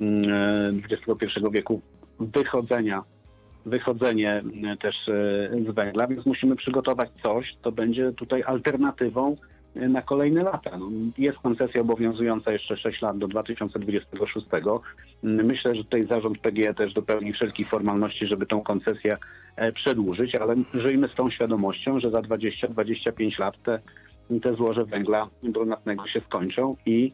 mm, 0.00 0.30
e, 0.30 0.72
XXI 0.90 1.40
wieku 1.52 1.80
wychodzenia 2.20 3.04
wychodzenie 3.66 4.42
e, 4.72 4.76
też 4.76 4.96
z 5.66 5.74
węgla, 5.74 6.06
więc 6.06 6.26
musimy 6.26 6.56
przygotować 6.56 7.10
coś, 7.22 7.56
co 7.64 7.72
będzie 7.72 8.12
tutaj 8.12 8.42
alternatywą 8.42 9.36
na 9.74 10.02
kolejne 10.02 10.42
lata. 10.42 10.78
No, 10.78 10.90
jest 11.18 11.38
koncesja 11.38 11.80
obowiązująca 11.80 12.52
jeszcze 12.52 12.76
6 12.76 13.02
lat 13.02 13.18
do 13.18 13.28
2026. 13.28 14.46
Myślę, 15.22 15.74
że 15.74 15.84
tutaj 15.84 16.06
zarząd 16.06 16.38
PGE 16.38 16.74
też 16.74 16.92
dopełni 16.94 17.32
wszelkich 17.32 17.68
formalności, 17.68 18.26
żeby 18.26 18.46
tą 18.46 18.60
koncesję 18.62 19.16
przedłużyć, 19.74 20.34
ale 20.34 20.56
żyjmy 20.74 21.08
z 21.08 21.14
tą 21.14 21.30
świadomością, 21.30 22.00
że 22.00 22.10
za 22.10 22.20
20-25 22.20 23.40
lat 23.40 23.62
te, 23.62 23.80
te 24.42 24.54
złoże 24.54 24.84
węgla 24.84 25.28
brunatnego 25.42 26.06
się 26.06 26.20
skończą 26.20 26.76
i 26.86 27.12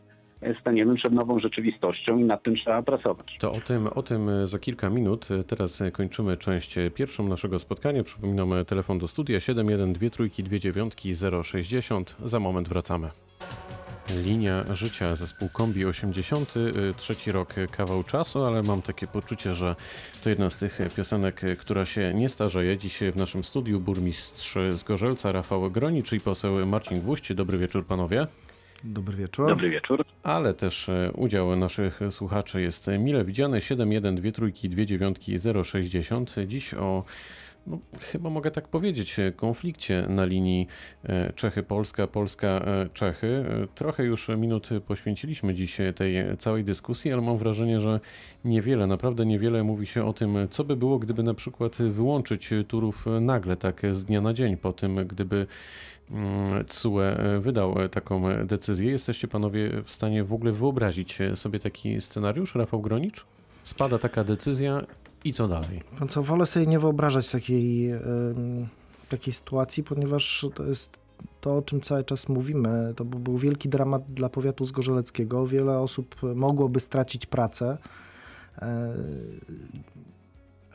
staniemy 0.61 0.94
przed 0.94 1.12
nową 1.12 1.40
rzeczywistością 1.40 2.18
i 2.18 2.24
nad 2.24 2.42
tym 2.42 2.57
trzeba 2.57 2.83
pracować. 2.83 3.37
To 3.40 3.52
o 3.52 3.61
tym, 3.61 3.87
o 3.87 4.02
tym 4.02 4.46
za 4.46 4.59
kilka 4.59 4.90
minut. 4.90 5.29
Teraz 5.46 5.83
kończymy 5.92 6.37
część 6.37 6.74
pierwszą 6.94 7.29
naszego 7.29 7.59
spotkania. 7.59 8.02
Przypominam 8.02 8.50
telefon 8.66 8.98
do 8.98 9.09
studia 9.09 9.40
71232 9.40 11.42
060. 11.42 12.16
Za 12.24 12.40
moment 12.40 12.68
wracamy. 12.68 13.11
Linia 14.14 14.75
życia 14.75 15.14
zespół 15.14 15.49
Kombi 15.49 15.85
83 15.85 17.33
rok 17.33 17.55
kawał 17.71 18.03
czasu, 18.03 18.45
ale 18.45 18.62
mam 18.62 18.83
takie 18.83 19.07
poczucie, 19.07 19.55
że 19.55 19.77
to 20.23 20.31
jedna 20.31 20.51
z 20.51 20.59
tych 20.59 20.79
piosenek, 20.97 21.40
która 21.59 21.85
się 21.85 22.14
nie 22.14 22.29
starzeje. 22.29 22.79
Dziś 22.79 22.99
w 23.12 23.16
naszym 23.16 23.45
studiu 23.45 23.81
burmistrz 23.81 24.57
z 24.75 24.83
Gorzelca 24.83 25.33
Rafał 25.33 25.71
Gronicz 25.71 26.12
i 26.12 26.21
poseł 26.21 26.66
Marcin 26.66 27.01
Gwóźdź. 27.01 27.35
Dobry 27.35 27.59
wieczór 27.59 27.87
panowie. 27.87 28.27
Dobry 28.85 29.16
wieczór. 29.16 29.49
Dobry 29.49 29.71
wieczór. 29.71 30.05
Ale 30.23 30.55
też 30.55 30.90
udział 31.14 31.57
naszych 31.57 32.01
słuchaczy 32.11 32.62
jest 32.62 32.87
mile 32.99 33.25
widziany. 33.25 33.61
71232 33.61 36.47
Dziś 36.47 36.75
o, 36.75 37.05
no, 37.66 37.79
chyba 38.00 38.31
mogę 38.31 38.50
tak 38.50 38.68
powiedzieć, 38.68 39.16
konflikcie 39.37 40.07
na 40.09 40.24
linii 40.24 40.66
Czechy-Polska, 41.35 42.07
Polska-Czechy. 42.07 43.44
Trochę 43.74 44.05
już 44.05 44.29
minut 44.29 44.68
poświęciliśmy 44.87 45.55
dziś 45.55 45.76
tej 45.96 46.14
całej 46.38 46.64
dyskusji, 46.64 47.12
ale 47.12 47.22
mam 47.22 47.38
wrażenie, 47.38 47.81
że 47.81 48.00
niewiele, 48.44 48.87
naprawdę 48.87 49.26
niewiele 49.26 49.62
mówi 49.62 49.87
się 49.87 50.05
o 50.05 50.12
tym, 50.12 50.37
co 50.50 50.64
by 50.64 50.76
było, 50.76 50.98
gdyby 50.98 51.22
na 51.22 51.35
przykład 51.35 51.76
wyłączyć 51.76 52.50
Turów 52.68 53.07
nagle, 53.20 53.57
tak 53.57 53.83
z 53.90 54.05
dnia 54.05 54.20
na 54.20 54.33
dzień, 54.33 54.57
po 54.57 54.72
tym, 54.72 55.07
gdyby 55.07 55.46
CUE 56.68 57.00
wydał 57.40 57.74
taką 57.88 58.22
decyzję. 58.46 58.90
Jesteście 58.90 59.29
panowie 59.29 59.83
w 59.85 59.92
stanie 59.92 60.24
w 60.24 60.33
ogóle 60.33 60.52
wyobrazić 60.52 61.18
sobie 61.35 61.61
taki 61.61 62.00
scenariusz, 62.00 62.55
Rafał 62.55 62.81
Gronicz? 62.81 63.26
Spada 63.62 63.98
taka 63.98 64.24
decyzja 64.24 64.87
i 65.29 65.33
co 65.33 65.49
dalej? 65.49 65.83
Pan 65.99 66.09
co, 66.09 66.23
wolę 66.23 66.47
sobie 66.47 66.67
nie 66.67 66.79
wyobrażać 66.79 67.31
takiej, 67.31 67.91
takiej 69.09 69.33
sytuacji, 69.33 69.85
ponieważ 69.85 70.47
to 70.55 70.65
jest 70.65 70.99
to, 71.41 71.57
o 71.57 71.62
czym 71.62 71.81
cały 71.81 72.05
czas 72.05 72.29
mówimy. 72.29 72.93
To 72.97 73.05
był 73.05 73.39
wielki 73.39 73.69
dramat 73.69 74.03
dla 74.09 74.29
powiatu 74.29 74.65
zgorzeleckiego. 74.65 75.47
Wiele 75.47 75.79
osób 75.79 76.17
mogłoby 76.35 76.81
stracić 76.81 77.27
pracę. 77.27 77.79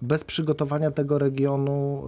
Bez 0.01 0.23
przygotowania 0.23 0.91
tego 0.91 1.17
regionu 1.17 2.03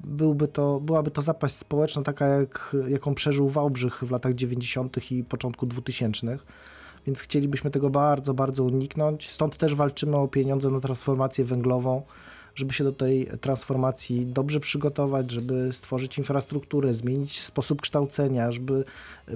byłby 0.00 0.48
to, 0.48 0.80
byłaby 0.80 1.10
to 1.10 1.22
zapaść 1.22 1.54
społeczna, 1.54 2.02
taka 2.02 2.26
jak, 2.26 2.76
jaką 2.88 3.14
przeżył 3.14 3.48
Wałbrzych 3.48 4.04
w 4.04 4.10
latach 4.10 4.34
90. 4.34 5.12
i 5.12 5.24
początku 5.24 5.66
2000. 5.66 6.38
Więc 7.06 7.20
chcielibyśmy 7.20 7.70
tego 7.70 7.90
bardzo, 7.90 8.34
bardzo 8.34 8.64
uniknąć. 8.64 9.30
Stąd 9.30 9.56
też 9.56 9.74
walczymy 9.74 10.16
o 10.16 10.28
pieniądze 10.28 10.70
na 10.70 10.80
transformację 10.80 11.44
węglową, 11.44 12.02
żeby 12.54 12.72
się 12.72 12.84
do 12.84 12.92
tej 12.92 13.26
transformacji 13.40 14.26
dobrze 14.26 14.60
przygotować, 14.60 15.30
żeby 15.30 15.72
stworzyć 15.72 16.18
infrastrukturę, 16.18 16.92
zmienić 16.92 17.40
sposób 17.40 17.80
kształcenia, 17.80 18.52
żeby 18.52 18.84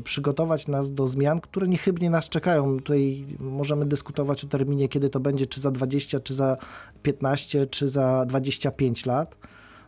przygotować 0.05 0.69
nas 0.69 0.93
do 0.93 1.07
zmian, 1.07 1.41
które 1.41 1.69
niechybnie 1.69 2.11
nas 2.11 2.29
czekają. 2.29 2.77
Tutaj 2.77 3.27
możemy 3.41 3.87
dyskutować 3.87 4.45
o 4.45 4.49
terminie, 4.49 4.89
kiedy 4.89 5.11
to 5.11 5.21
będzie, 5.21 5.47
czy 5.47 5.61
za 5.61 5.71
20, 5.71 6.21
czy 6.21 6.35
za 6.35 6.57
15, 7.03 7.67
czy 7.67 7.89
za 7.89 8.25
25 8.27 9.07
lat. 9.07 9.37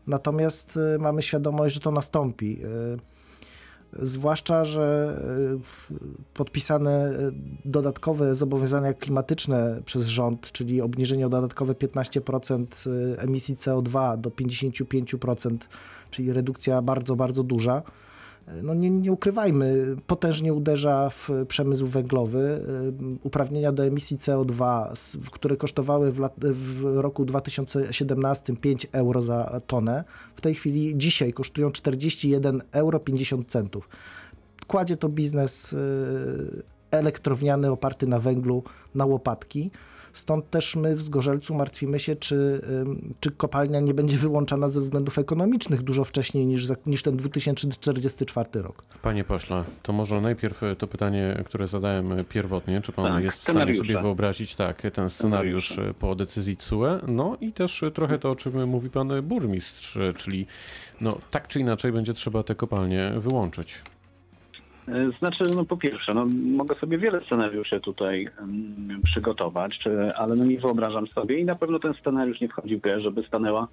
Natomiast 0.06 0.78
mamy 0.98 1.22
świadomość, 1.22 1.74
że 1.74 1.80
to 1.80 1.90
nastąpi. 1.90 2.60
Zwłaszcza, 3.92 4.64
że 4.64 5.16
podpisane 6.34 7.12
dodatkowe 7.64 8.34
zobowiązania 8.34 8.92
klimatyczne 8.92 9.80
przez 9.84 10.06
rząd, 10.06 10.52
czyli 10.52 10.80
obniżenie 10.80 11.26
o 11.26 11.30
dodatkowe 11.30 11.72
15% 11.72 12.90
emisji 13.18 13.56
CO2 13.56 14.20
do 14.20 14.30
55%, 14.30 15.56
czyli 16.10 16.32
redukcja 16.32 16.82
bardzo, 16.82 17.16
bardzo 17.16 17.42
duża. 17.42 17.82
No 18.62 18.74
nie, 18.74 18.90
nie 18.90 19.12
ukrywajmy, 19.12 19.96
potężnie 20.06 20.54
uderza 20.54 21.10
w 21.10 21.30
przemysł 21.48 21.86
węglowy. 21.86 22.60
Uprawnienia 23.22 23.72
do 23.72 23.84
emisji 23.84 24.18
CO2, 24.18 24.86
które 25.30 25.56
kosztowały 25.56 26.12
w, 26.12 26.18
lat, 26.18 26.34
w 26.38 26.84
roku 26.96 27.24
2017 27.24 28.56
5 28.56 28.86
euro 28.92 29.22
za 29.22 29.60
tonę, 29.66 30.04
w 30.34 30.40
tej 30.40 30.54
chwili 30.54 30.94
dzisiaj 30.96 31.32
kosztują 31.32 31.70
41 31.70 32.62
euro 32.72 33.00
50 33.00 33.48
centów. 33.48 33.88
Kładzie 34.66 34.96
to 34.96 35.08
biznes 35.08 35.76
elektrowniany 36.90 37.70
oparty 37.70 38.06
na 38.06 38.18
węglu 38.18 38.62
na 38.94 39.06
łopatki. 39.06 39.70
Stąd 40.16 40.50
też 40.50 40.76
my 40.76 40.96
w 40.96 41.02
Zgorzelcu 41.02 41.54
martwimy 41.54 41.98
się, 41.98 42.16
czy, 42.16 42.60
czy 43.20 43.30
kopalnia 43.30 43.80
nie 43.80 43.94
będzie 43.94 44.16
wyłączana 44.16 44.68
ze 44.68 44.80
względów 44.80 45.18
ekonomicznych 45.18 45.82
dużo 45.82 46.04
wcześniej 46.04 46.46
niż, 46.46 46.68
niż 46.86 47.02
ten 47.02 47.16
2044 47.16 48.62
rok. 48.62 48.82
Panie 49.02 49.24
pośle, 49.24 49.64
to 49.82 49.92
może 49.92 50.20
najpierw 50.20 50.60
to 50.78 50.86
pytanie, 50.86 51.42
które 51.46 51.66
zadałem 51.66 52.24
pierwotnie. 52.28 52.80
Czy 52.80 52.92
pan 52.92 53.12
tak, 53.12 53.24
jest 53.24 53.38
w 53.38 53.42
stanie 53.42 53.74
sobie 53.74 54.00
wyobrazić 54.02 54.54
tak, 54.54 54.82
ten 54.92 55.10
scenariusz 55.10 55.80
po 55.98 56.14
decyzji 56.14 56.56
CUE? 56.56 56.86
No 57.06 57.36
i 57.40 57.52
też 57.52 57.84
trochę 57.94 58.18
to, 58.18 58.30
o 58.30 58.34
czym 58.34 58.68
mówi 58.68 58.90
pan 58.90 59.22
burmistrz, 59.22 59.98
czyli 60.16 60.46
no, 61.00 61.18
tak 61.30 61.48
czy 61.48 61.60
inaczej 61.60 61.92
będzie 61.92 62.14
trzeba 62.14 62.42
te 62.42 62.54
kopalnie 62.54 63.12
wyłączyć. 63.18 63.82
Znaczy, 65.18 65.44
no 65.54 65.64
po 65.64 65.76
pierwsze, 65.76 66.14
no, 66.14 66.26
mogę 66.56 66.74
sobie 66.74 66.98
wiele 66.98 67.20
scenariuszy 67.20 67.80
tutaj 67.80 68.28
um, 68.40 69.00
przygotować, 69.04 69.78
czy, 69.78 70.14
ale 70.14 70.34
no 70.34 70.44
nie 70.44 70.60
wyobrażam 70.60 71.06
sobie 71.06 71.38
i 71.38 71.44
na 71.44 71.54
pewno 71.54 71.78
ten 71.78 71.94
scenariusz 71.94 72.40
nie 72.40 72.48
wchodzi 72.48 72.76
w 72.76 72.80
grę, 72.80 73.00
żeby 73.00 73.22
stanęła 73.22 73.68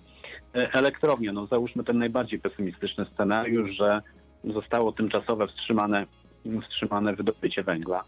elektrownia. 0.54 1.34
No 1.34 1.45
załóżmy 1.45 1.84
ten 1.84 1.97
najbardziej 1.97 2.39
pesymistyczny 2.39 3.06
scenariusz, 3.13 3.71
że 3.71 4.02
zostało 4.43 4.91
tymczasowe 4.91 5.47
wstrzymane, 5.47 6.06
wstrzymane 6.63 7.15
wydobycie 7.15 7.63
węgla, 7.63 8.04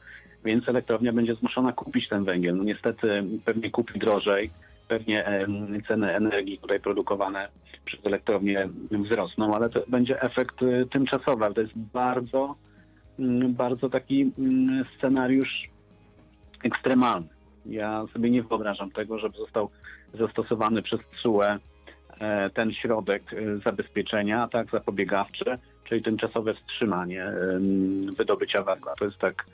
więc 0.46 0.70
elektrownia 0.70 1.14
będzie 1.14 1.36
zmuszona 1.36 1.72
kupić 1.72 2.10
ten 2.10 2.24
węgiel. 2.24 2.58
No 2.58 2.64
niestety 2.64 3.24
pewnie 3.46 3.72
kupi 3.72 4.00
drożej, 4.00 4.50
pewnie 4.88 5.46
ceny 5.88 6.16
energii 6.16 6.58
tutaj 6.58 6.80
produkowane 6.80 7.48
przez 7.86 8.06
elektrownię 8.06 8.70
wzrosną, 8.92 9.56
ale 9.56 9.70
to 9.70 9.84
będzie 9.88 10.22
efekt 10.22 10.56
tymczasowy, 10.92 11.46
ale 11.46 11.54
to 11.54 11.62
jest 11.62 11.78
bardzo 11.78 12.56
bardzo 13.50 13.90
taki 13.90 14.32
scenariusz 14.98 15.70
ekstremalny. 16.64 17.28
Ja 17.66 18.06
sobie 18.14 18.30
nie 18.30 18.44
wyobrażam 18.44 18.92
tego, 18.92 19.20
żeby 19.20 19.38
został 19.38 19.70
zastosowany 20.14 20.82
przez 20.82 21.00
TSUE 21.00 21.60
ten 22.54 22.74
środek 22.74 23.24
zabezpieczenia, 23.66 24.48
tak, 24.48 24.72
zapobiegawczy, 24.72 25.58
czyli 25.84 26.04
tymczasowe 26.04 26.54
wstrzymanie 26.54 27.32
wydobycia 28.18 28.64
węgla. 28.64 28.94
To 29.00 29.06
jest 29.06 29.18
tak, 29.18 29.46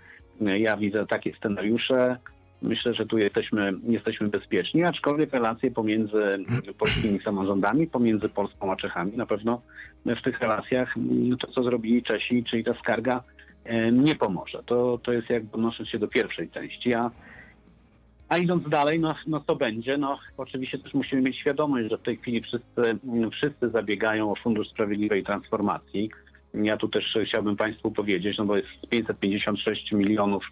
ja 0.42 0.78
widzę 0.78 1.06
takie 1.06 1.34
scenariusze. 1.34 2.18
Myślę, 2.62 2.94
że 2.94 3.06
tu 3.06 3.18
jesteśmy, 3.18 3.74
jesteśmy 3.84 4.28
bezpieczni, 4.28 4.84
aczkolwiek 4.84 5.34
relacje 5.34 5.72
pomiędzy 5.72 6.46
polskimi 6.80 7.20
samorządami, 7.20 7.88
pomiędzy 7.88 8.30
Polską 8.30 8.72
a 8.72 8.76
Czechami, 8.76 9.18
na 9.18 9.26
pewno 9.26 9.62
w 10.06 10.22
tych 10.22 10.40
relacjach 10.40 10.96
to, 11.40 11.48
co 11.48 11.64
zrobili 11.64 12.04
Czesi, 12.04 12.44
czyli 12.44 12.64
ta 12.64 12.74
skarga 12.74 13.24
nie 13.92 14.16
pomoże. 14.16 14.64
To, 14.66 15.00
to 15.04 15.14
jest 15.14 15.30
jakby 15.30 15.54
odnosząc 15.54 15.90
się 15.90 16.00
do 16.00 16.08
pierwszej 16.08 16.50
części. 16.50 16.94
A, 16.94 17.12
a 18.30 18.38
idąc 18.38 18.70
dalej, 18.70 19.00
no, 19.00 19.16
no 19.28 19.40
to 19.40 19.56
będzie. 19.56 19.98
No, 19.98 20.20
oczywiście 20.38 20.80
też 20.80 20.94
musimy 20.94 21.22
mieć 21.22 21.38
świadomość, 21.38 21.90
że 21.90 21.98
w 21.98 22.02
tej 22.02 22.18
chwili 22.18 22.42
wszyscy, 22.42 22.98
wszyscy 23.32 23.70
zabiegają 23.70 24.32
o 24.32 24.36
Fundusz 24.36 24.70
Sprawiedliwej 24.70 25.24
Transformacji. 25.24 26.10
Ja 26.54 26.78
tu 26.78 26.88
też 26.88 27.18
chciałbym 27.28 27.56
Państwu 27.56 27.92
powiedzieć, 27.92 28.38
no 28.38 28.46
bo 28.46 28.58
jest 28.58 28.70
556 28.90 29.92
milionów 29.92 30.44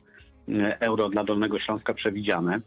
euro 0.79 1.09
dla 1.09 1.23
Dolnego 1.23 1.59
Śląska 1.59 1.93
przewidziane. 1.93 2.59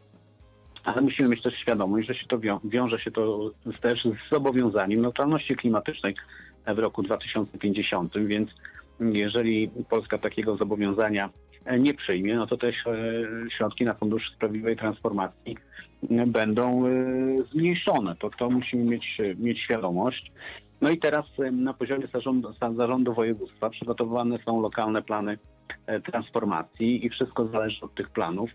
Ale 0.84 1.00
musimy 1.02 1.28
mieć 1.28 1.42
też 1.42 1.54
świadomość, 1.54 2.08
że 2.08 2.14
się 2.14 2.26
to 2.26 2.38
wią 2.38 2.60
wiąże 2.64 2.98
się 2.98 3.10
to 3.10 3.50
też 3.80 4.04
z 4.04 4.30
zobowiązaniem 4.30 5.00
neutralności 5.00 5.56
klimatycznej 5.56 6.14
w 6.66 6.78
roku 6.78 7.02
2050, 7.02 8.18
więc 8.18 8.50
jeżeli 9.00 9.70
Polska 9.90 10.18
takiego 10.18 10.56
zobowiązania 10.56 11.30
nie 11.78 11.94
przyjmie, 11.94 12.34
no 12.34 12.46
to 12.46 12.56
te 12.56 12.72
środki 13.56 13.84
na 13.84 13.94
Fundusz 13.94 14.32
Sprawiedliwej 14.34 14.76
Transformacji 14.76 15.56
będą 16.26 16.84
zmniejszone. 17.52 18.16
To, 18.16 18.30
to 18.38 18.50
musimy 18.50 18.84
mieć, 18.84 19.18
mieć 19.38 19.58
świadomość. 19.60 20.32
No 20.80 20.90
i 20.90 20.98
teraz 20.98 21.24
y, 21.38 21.52
na 21.52 21.74
poziomie 21.74 22.06
zarządu, 22.14 22.52
za- 22.52 22.72
zarządu 22.72 23.14
województwa 23.14 23.70
przygotowywane 23.70 24.38
są 24.44 24.60
lokalne 24.60 25.02
plany 25.02 25.38
e, 25.86 26.00
transformacji 26.00 27.06
i 27.06 27.10
wszystko 27.10 27.46
zależy 27.46 27.80
od 27.84 27.94
tych 27.94 28.10
planów, 28.10 28.50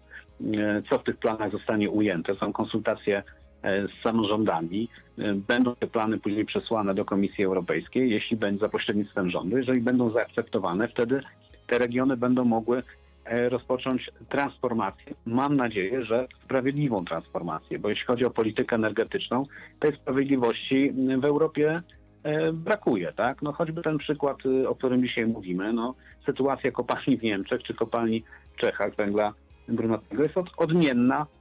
e, 0.58 0.82
co 0.90 1.00
w 1.00 1.04
tych 1.04 1.18
planach 1.18 1.52
zostanie 1.52 1.90
ujęte. 1.90 2.36
Są 2.36 2.54
konsultacje 2.54 3.18
e, 3.18 3.24
z 3.64 4.04
samorządami. 4.04 4.90
E, 5.18 5.34
Będą 5.34 5.76
te 5.76 5.88
plany 5.88 6.20
później 6.20 6.46
przesłane 6.46 6.94
do 6.94 7.06
Komisji 7.06 7.44
Europejskiej, 7.44 8.10
jeśli 8.10 8.38
będzie 8.38 8.60
za 8.60 8.70
pośrednictwem 8.70 9.30
rządu. 9.30 9.58
Jeżeli 9.58 9.82
będą 9.82 10.12
zaakceptowane, 10.12 10.88
wtedy 10.88 11.22
te 11.68 11.78
regiony 11.78 12.18
będą 12.18 12.46
mogły 12.46 12.84
e, 13.26 13.50
rozpocząć 13.50 14.12
transformację. 14.30 15.14
Mam 15.26 15.56
nadzieję, 15.56 16.06
że 16.06 16.28
sprawiedliwą 16.44 17.06
transformację, 17.06 17.80
bo 17.80 17.90
jeśli 17.90 18.06
chodzi 18.06 18.26
o 18.26 18.30
politykę 18.30 18.76
energetyczną, 18.76 19.44
tej 19.80 19.96
sprawiedliwości 19.96 20.94
w 21.18 21.26
Europie 21.26 21.82
e, 22.24 22.54
brakuje, 22.54 23.14
tak? 23.16 23.42
No 23.42 23.52
choćby 23.52 23.82
ten 23.82 23.98
przykład, 23.98 24.38
o 24.68 24.76
którym 24.76 25.08
dzisiaj 25.08 25.26
mówimy, 25.26 25.74
no 25.74 25.96
sytuacja 26.26 26.72
kopalni 26.72 27.18
w 27.18 27.24
Niemczech 27.24 27.64
czy 27.64 27.74
kopalni 27.74 28.24
w 28.54 28.60
Czechach 28.60 28.96
węgla 28.96 29.34
brunatnego 29.68 30.24
jest 30.24 30.38
od, 30.38 30.50
odmienna 30.58 31.22
e, 31.22 31.37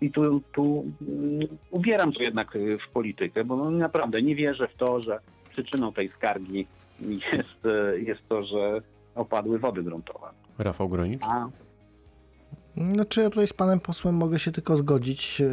i 0.00 0.10
tu, 0.10 0.42
tu 0.52 0.84
mm, 1.08 1.48
ubieram 1.70 2.12
to 2.12 2.22
jednak 2.22 2.56
y, 2.56 2.78
w 2.88 2.92
politykę, 2.92 3.44
bo 3.44 3.56
no, 3.56 3.70
naprawdę 3.70 4.22
nie 4.22 4.34
wierzę 4.34 4.68
w 4.68 4.74
to, 4.74 5.00
że 5.00 5.18
przyczyną 5.50 5.92
tej 5.92 6.08
skargi 6.08 6.66
jest, 7.32 7.66
e, 7.66 7.98
jest 7.98 8.28
to, 8.28 8.44
że 8.44 8.80
opadły 9.14 9.58
wody 9.58 9.82
gruntowe. 9.82 10.26
Rafał 10.58 10.88
Gronicz. 10.88 11.22
A 11.24 11.48
Znaczy 12.76 13.20
ja 13.20 13.30
tutaj 13.30 13.46
z 13.46 13.52
panem 13.52 13.80
posłem 13.80 14.14
mogę 14.14 14.38
się 14.38 14.52
tylko 14.52 14.76
zgodzić, 14.76 15.40
e, 15.40 15.44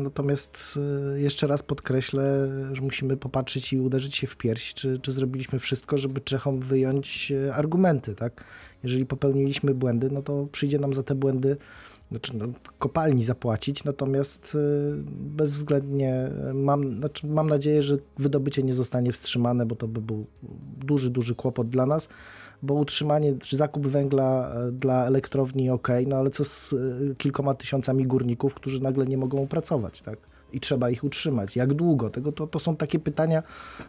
natomiast 0.00 0.78
e, 1.14 1.20
jeszcze 1.20 1.46
raz 1.46 1.62
podkreślę, 1.62 2.48
że 2.72 2.82
musimy 2.82 3.16
popatrzeć 3.16 3.72
i 3.72 3.80
uderzyć 3.80 4.16
się 4.16 4.26
w 4.26 4.36
pierś, 4.36 4.74
czy, 4.74 4.98
czy 4.98 5.12
zrobiliśmy 5.12 5.58
wszystko, 5.58 5.98
żeby 5.98 6.20
Czechom 6.20 6.60
wyjąć 6.60 7.32
e, 7.32 7.54
argumenty, 7.54 8.14
tak? 8.14 8.44
Jeżeli 8.82 9.06
popełniliśmy 9.06 9.74
błędy, 9.74 10.10
no 10.10 10.22
to 10.22 10.46
przyjdzie 10.52 10.78
nam 10.78 10.92
za 10.92 11.02
te 11.02 11.14
błędy 11.14 11.56
znaczy 12.10 12.36
no, 12.36 12.46
kopalni 12.78 13.22
zapłacić, 13.22 13.84
natomiast 13.84 14.54
e, 14.54 14.58
bezwzględnie 15.10 16.30
mam, 16.54 16.92
znaczy 16.92 17.26
mam 17.26 17.50
nadzieję, 17.50 17.82
że 17.82 17.98
wydobycie 18.18 18.62
nie 18.62 18.74
zostanie 18.74 19.12
wstrzymane, 19.12 19.66
bo 19.66 19.76
to 19.76 19.88
by 19.88 20.00
był 20.00 20.26
duży, 20.76 21.10
duży 21.10 21.34
kłopot 21.34 21.68
dla 21.68 21.86
nas 21.86 22.08
bo 22.62 22.74
utrzymanie 22.74 23.34
czy 23.38 23.56
zakup 23.56 23.86
węgla 23.86 24.50
e, 24.54 24.72
dla 24.72 25.06
elektrowni 25.06 25.70
ok, 25.70 25.88
no 26.06 26.16
ale 26.16 26.30
co 26.30 26.44
z 26.44 26.72
e, 26.72 27.14
kilkoma 27.14 27.54
tysiącami 27.54 28.06
górników, 28.06 28.54
którzy 28.54 28.82
nagle 28.82 29.06
nie 29.06 29.18
mogą 29.18 29.46
pracować, 29.46 30.02
tak? 30.02 30.18
I 30.52 30.60
trzeba 30.60 30.90
ich 30.90 31.04
utrzymać. 31.04 31.56
Jak 31.56 31.74
długo? 31.74 32.10
Tego, 32.10 32.32
to, 32.32 32.46
to 32.46 32.58
są 32.58 32.76
takie 32.76 32.98
pytania, 32.98 33.42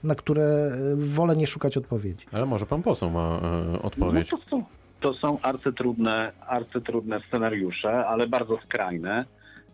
na 0.03 0.15
które 0.15 0.43
e, 0.43 0.95
wolę 0.95 1.35
nie 1.35 1.47
szukać 1.47 1.77
odpowiedzi. 1.77 2.25
Ale 2.31 2.45
może 2.45 2.65
pan 2.65 2.83
poseł 2.83 3.09
ma 3.09 3.39
e, 3.73 3.81
odpowiedź. 3.81 4.31
No 4.31 4.37
to, 4.37 4.49
są, 4.49 4.63
to 4.99 5.13
są 5.13 5.41
arcytrudne, 5.41 6.31
arcytrudne 6.47 7.19
scenariusze, 7.27 8.07
ale 8.07 8.27
bardzo 8.27 8.57
skrajne. 8.65 9.25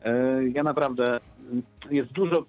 E, 0.03 0.43
Ja 0.53 0.63
naprawdę 0.63 1.19
jest 1.91 2.11
dużo, 2.11 2.45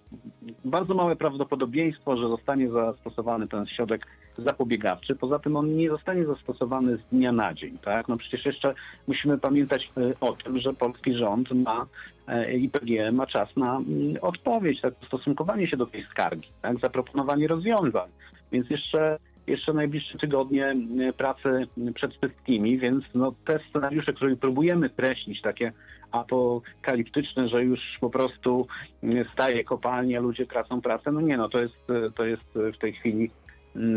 bardzo 0.64 0.94
małe 0.94 1.16
prawdopodobieństwo, 1.16 2.16
że 2.16 2.28
zostanie 2.28 2.70
zastosowany 2.70 3.48
ten 3.48 3.66
środek 3.66 4.06
zapobiegawczy. 4.38 5.14
Poza 5.16 5.38
tym 5.38 5.56
on 5.56 5.76
nie 5.76 5.90
zostanie 5.90 6.26
zastosowany 6.26 6.96
z 6.96 7.00
dnia 7.12 7.32
na 7.32 7.54
dzień. 7.54 7.78
Tak? 7.78 8.08
No 8.08 8.16
przecież 8.16 8.46
jeszcze 8.46 8.74
musimy 9.06 9.38
pamiętać 9.38 9.90
e, 9.96 10.20
o 10.20 10.32
tym, 10.32 10.58
że 10.58 10.74
polski 10.74 11.14
rząd 11.14 11.50
ma 11.50 11.86
e, 12.28 12.54
i 12.54 12.68
PGE 12.68 13.12
ma 13.12 13.26
czas 13.26 13.56
na 13.56 13.76
mm, 13.76 14.16
odpowiedź, 14.20 14.80
tak, 14.80 14.94
stosunkowanie 15.06 15.68
się 15.68 15.76
do 15.76 15.86
tej 15.86 16.04
skargi, 16.04 16.48
tak? 16.62 16.80
zaproponowanie 16.80 17.48
rozwiązań. 17.48 18.10
Więc 18.52 18.70
jeszcze 18.70 19.18
jeszcze 19.46 19.72
najbliższe 19.72 20.18
tygodnie 20.18 20.66
m, 20.66 20.98
pracy 21.16 21.66
przed 21.94 22.14
wszystkimi, 22.14 22.78
więc 22.78 23.04
no, 23.14 23.34
te 23.44 23.58
scenariusze, 23.70 24.12
które 24.12 24.36
próbujemy 24.36 24.90
kreślić, 24.90 25.42
takie 25.42 25.72
apokaliptyczne, 26.10 27.48
że 27.48 27.64
już 27.64 27.80
po 28.00 28.10
prostu 28.10 28.66
m, 29.02 29.24
staje 29.32 29.64
kopalnia, 29.64 30.20
ludzie 30.20 30.46
tracą 30.46 30.80
pracę, 30.80 31.12
no 31.12 31.20
nie 31.20 31.36
no, 31.36 31.48
to 31.48 31.62
jest, 31.62 31.90
e, 31.90 32.10
to 32.10 32.24
jest 32.24 32.44
w 32.74 32.78
tej 32.78 32.92
chwili 32.92 33.30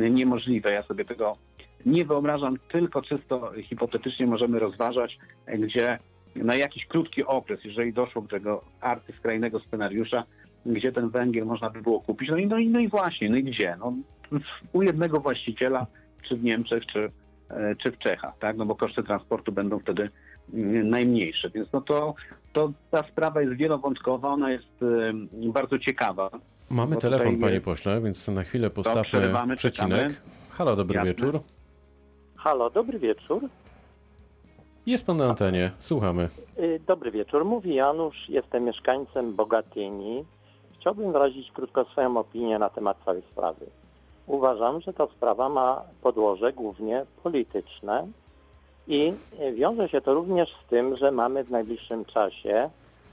niemożliwe. 0.10 0.72
Ja 0.72 0.84
sobie 0.84 1.06
tego 1.06 1.38
nie 1.86 2.06
wyobrażam, 2.06 2.58
tylko 2.72 3.02
czysto 3.02 3.52
hipotetycznie 3.64 4.28
możemy 4.28 4.60
rozważać, 4.60 5.18
e, 5.46 5.58
gdzie 5.58 6.00
na 6.36 6.56
jakiś 6.56 6.86
krótki 6.86 7.24
okres, 7.24 7.60
jeżeli 7.64 7.94
doszło 7.94 8.22
do 8.22 8.28
tego 8.28 8.64
arcyskrajnego 8.82 9.60
scenariusza, 9.60 10.24
gdzie 10.66 10.92
ten 10.92 11.10
węgiel 11.10 11.46
można 11.46 11.70
by 11.70 11.82
było 11.82 12.02
kupić. 12.02 12.30
No 12.30 12.38
i, 12.38 12.48
no 12.48 12.58
i, 12.58 12.70
no 12.70 12.80
i 12.80 12.88
właśnie, 12.88 13.30
no 13.30 13.38
i 13.38 13.44
gdzie? 13.44 13.76
No, 13.80 13.94
u 14.74 14.82
jednego 14.82 15.20
właściciela, 15.20 15.88
czy 16.28 16.36
w 16.36 16.44
Niemczech, 16.44 16.86
czy, 16.86 17.12
e, 17.50 17.76
czy 17.76 17.92
w 17.92 17.98
Czechach, 17.98 18.34
tak? 18.40 18.58
No 18.58 18.66
bo 18.66 18.76
koszty 18.76 19.04
transportu 19.04 19.52
będą 19.52 19.80
wtedy 19.80 20.10
mm, 20.54 20.90
najmniejsze. 20.90 21.50
Więc 21.50 21.74
no 21.74 21.82
to, 21.82 22.16
to 22.54 22.72
ta 22.92 23.04
sprawa 23.04 23.42
jest 23.42 23.54
wielowątkowa, 23.54 24.30
ona 24.30 24.52
jest 24.52 24.68
bardzo 25.34 25.80
ciekawa. 25.80 26.30
Mamy 26.70 26.96
Bo 26.96 27.02
telefon, 27.02 27.28
tutaj 27.36 27.50
panie 27.50 27.62
pośle, 27.62 28.02
więc 28.02 28.28
na 28.28 28.44
chwilę 28.44 28.70
postawmy 28.70 29.04
przerywamy, 29.04 29.56
przecinek. 29.56 29.90
czekamy. 29.90 30.16
Halo, 30.50 30.76
dobry 30.76 30.96
Jasne. 30.96 31.12
wieczór. 31.12 31.40
Halo, 32.36 32.70
dobry 32.70 33.00
wieczór. 33.00 33.50
Jest 34.86 35.06
pan 35.06 35.18
na 35.18 35.26
antenie, 35.30 35.72
słuchamy. 35.80 36.30
Y, 36.60 36.80
Dobry 36.88 37.12
wieczór. 37.12 37.46
Mówi 37.46 37.76
Janusz, 37.76 38.30
jestem 38.30 38.64
mieszkańcem 38.64 39.36
Bogatyni. 39.36 40.26
Chciałbym 40.80 41.12
wyrazić 41.12 41.52
krótko 41.52 41.86
swoją 41.86 42.18
opinię 42.18 42.60
na 42.60 42.70
temat 42.70 42.98
całej 43.06 43.22
sprawy. 43.32 43.66
Uważam, 44.28 44.82
że 44.82 44.94
ta 44.94 45.08
sprawa 45.08 45.50
ma 45.50 45.82
podłoże 46.02 46.54
głównie 46.54 47.06
polityczne 47.24 48.08
i 48.88 49.14
wiąże 49.54 49.90
się 49.90 50.02
to 50.02 50.14
również 50.14 50.50
z 50.66 50.70
tym, 50.70 50.96
że 50.96 51.12
mamy 51.12 51.44
w 51.44 51.52
najbliższym 51.52 52.06
czasie 52.06 52.70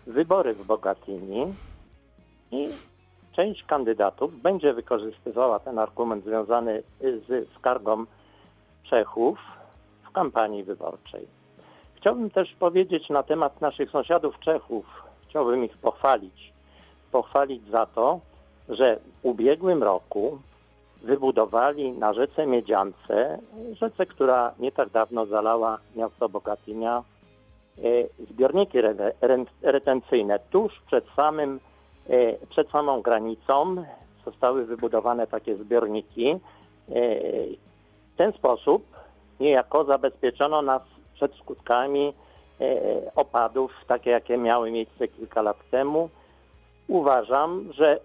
wybory 0.06 0.54
w 0.54 0.66
Bogatyni 0.66 1.44
i 2.50 2.68
część 3.32 3.64
kandydatów 3.64 4.42
będzie 4.42 4.72
wykorzystywała 4.72 5.58
ten 5.58 5.78
argument 5.78 6.24
związany 6.24 6.82
z 7.00 7.48
skargą 7.58 8.04
Czechów 8.82 9.38
w 10.02 10.12
kampanii 10.12 10.64
wyborczej. 10.64 11.26
Chciałbym 11.96 12.30
też 12.30 12.54
powiedzieć 12.58 13.08
na 13.08 13.22
temat 13.22 13.60
naszych 13.60 13.90
sąsiadów 13.90 14.40
Czechów. 14.40 14.86
Chciałbym 15.28 15.64
ich 15.64 15.78
pochwalić. 15.78 16.52
Pochwalić 17.12 17.70
za 17.70 17.86
to, 17.86 18.20
że 18.68 18.96
w 18.96 19.24
ubiegłym 19.26 19.82
roku 19.82 20.38
wybudowali 21.04 21.92
na 21.92 22.12
rzece 22.14 22.46
Miedziance, 22.46 23.38
rzece, 23.72 24.06
która 24.06 24.54
nie 24.58 24.72
tak 24.72 24.88
dawno 24.88 25.26
zalała 25.26 25.78
miasto 25.96 26.28
Bogatynia, 26.28 27.02
e, 27.78 27.82
zbiorniki 28.30 28.78
re- 28.78 29.12
re- 29.20 29.44
retencyjne. 29.62 30.38
Tuż 30.50 30.80
przed, 30.86 31.04
samym, 31.16 31.60
e, 32.08 32.46
przed 32.46 32.70
samą 32.70 33.02
granicą 33.02 33.84
zostały 34.24 34.64
wybudowane 34.64 35.26
takie 35.26 35.56
zbiorniki. 35.56 36.30
E, 36.30 36.38
W 38.14 38.16
ten 38.16 38.32
sposób 38.32 38.84
niejako 39.40 39.84
zabezpieczono 39.84 40.62
nas 40.62 40.82
przed 41.14 41.34
skutkami 41.34 42.12
opadów, 43.16 43.72
takie 43.86 44.10
jakie 44.10 44.38
miały 44.38 44.70
miejsce 44.70 45.08
kilka 45.08 45.42
lat 45.42 45.56
temu. 45.70 46.08
Uważam, 46.88 47.72
że 47.72 47.92
e, 47.92 48.00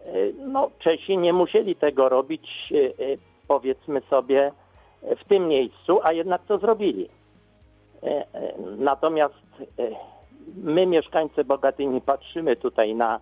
no, 0.47 0.69
Czesi 0.79 1.17
nie 1.17 1.33
musieli 1.33 1.75
tego 1.75 2.09
robić, 2.09 2.49
e, 2.71 2.77
e, 2.77 3.17
powiedzmy 3.47 4.01
sobie, 4.09 4.51
w 5.01 5.23
tym 5.27 5.47
miejscu, 5.47 5.99
a 6.03 6.13
jednak 6.13 6.41
to 6.47 6.57
zrobili. 6.57 7.09
Natomiast 8.77 9.33
my, 10.63 10.85
mieszkańcy 10.85 11.43
Bogatyni, 11.43 12.01
patrzymy 12.01 12.55
tutaj 12.55 12.95
na 12.95 13.19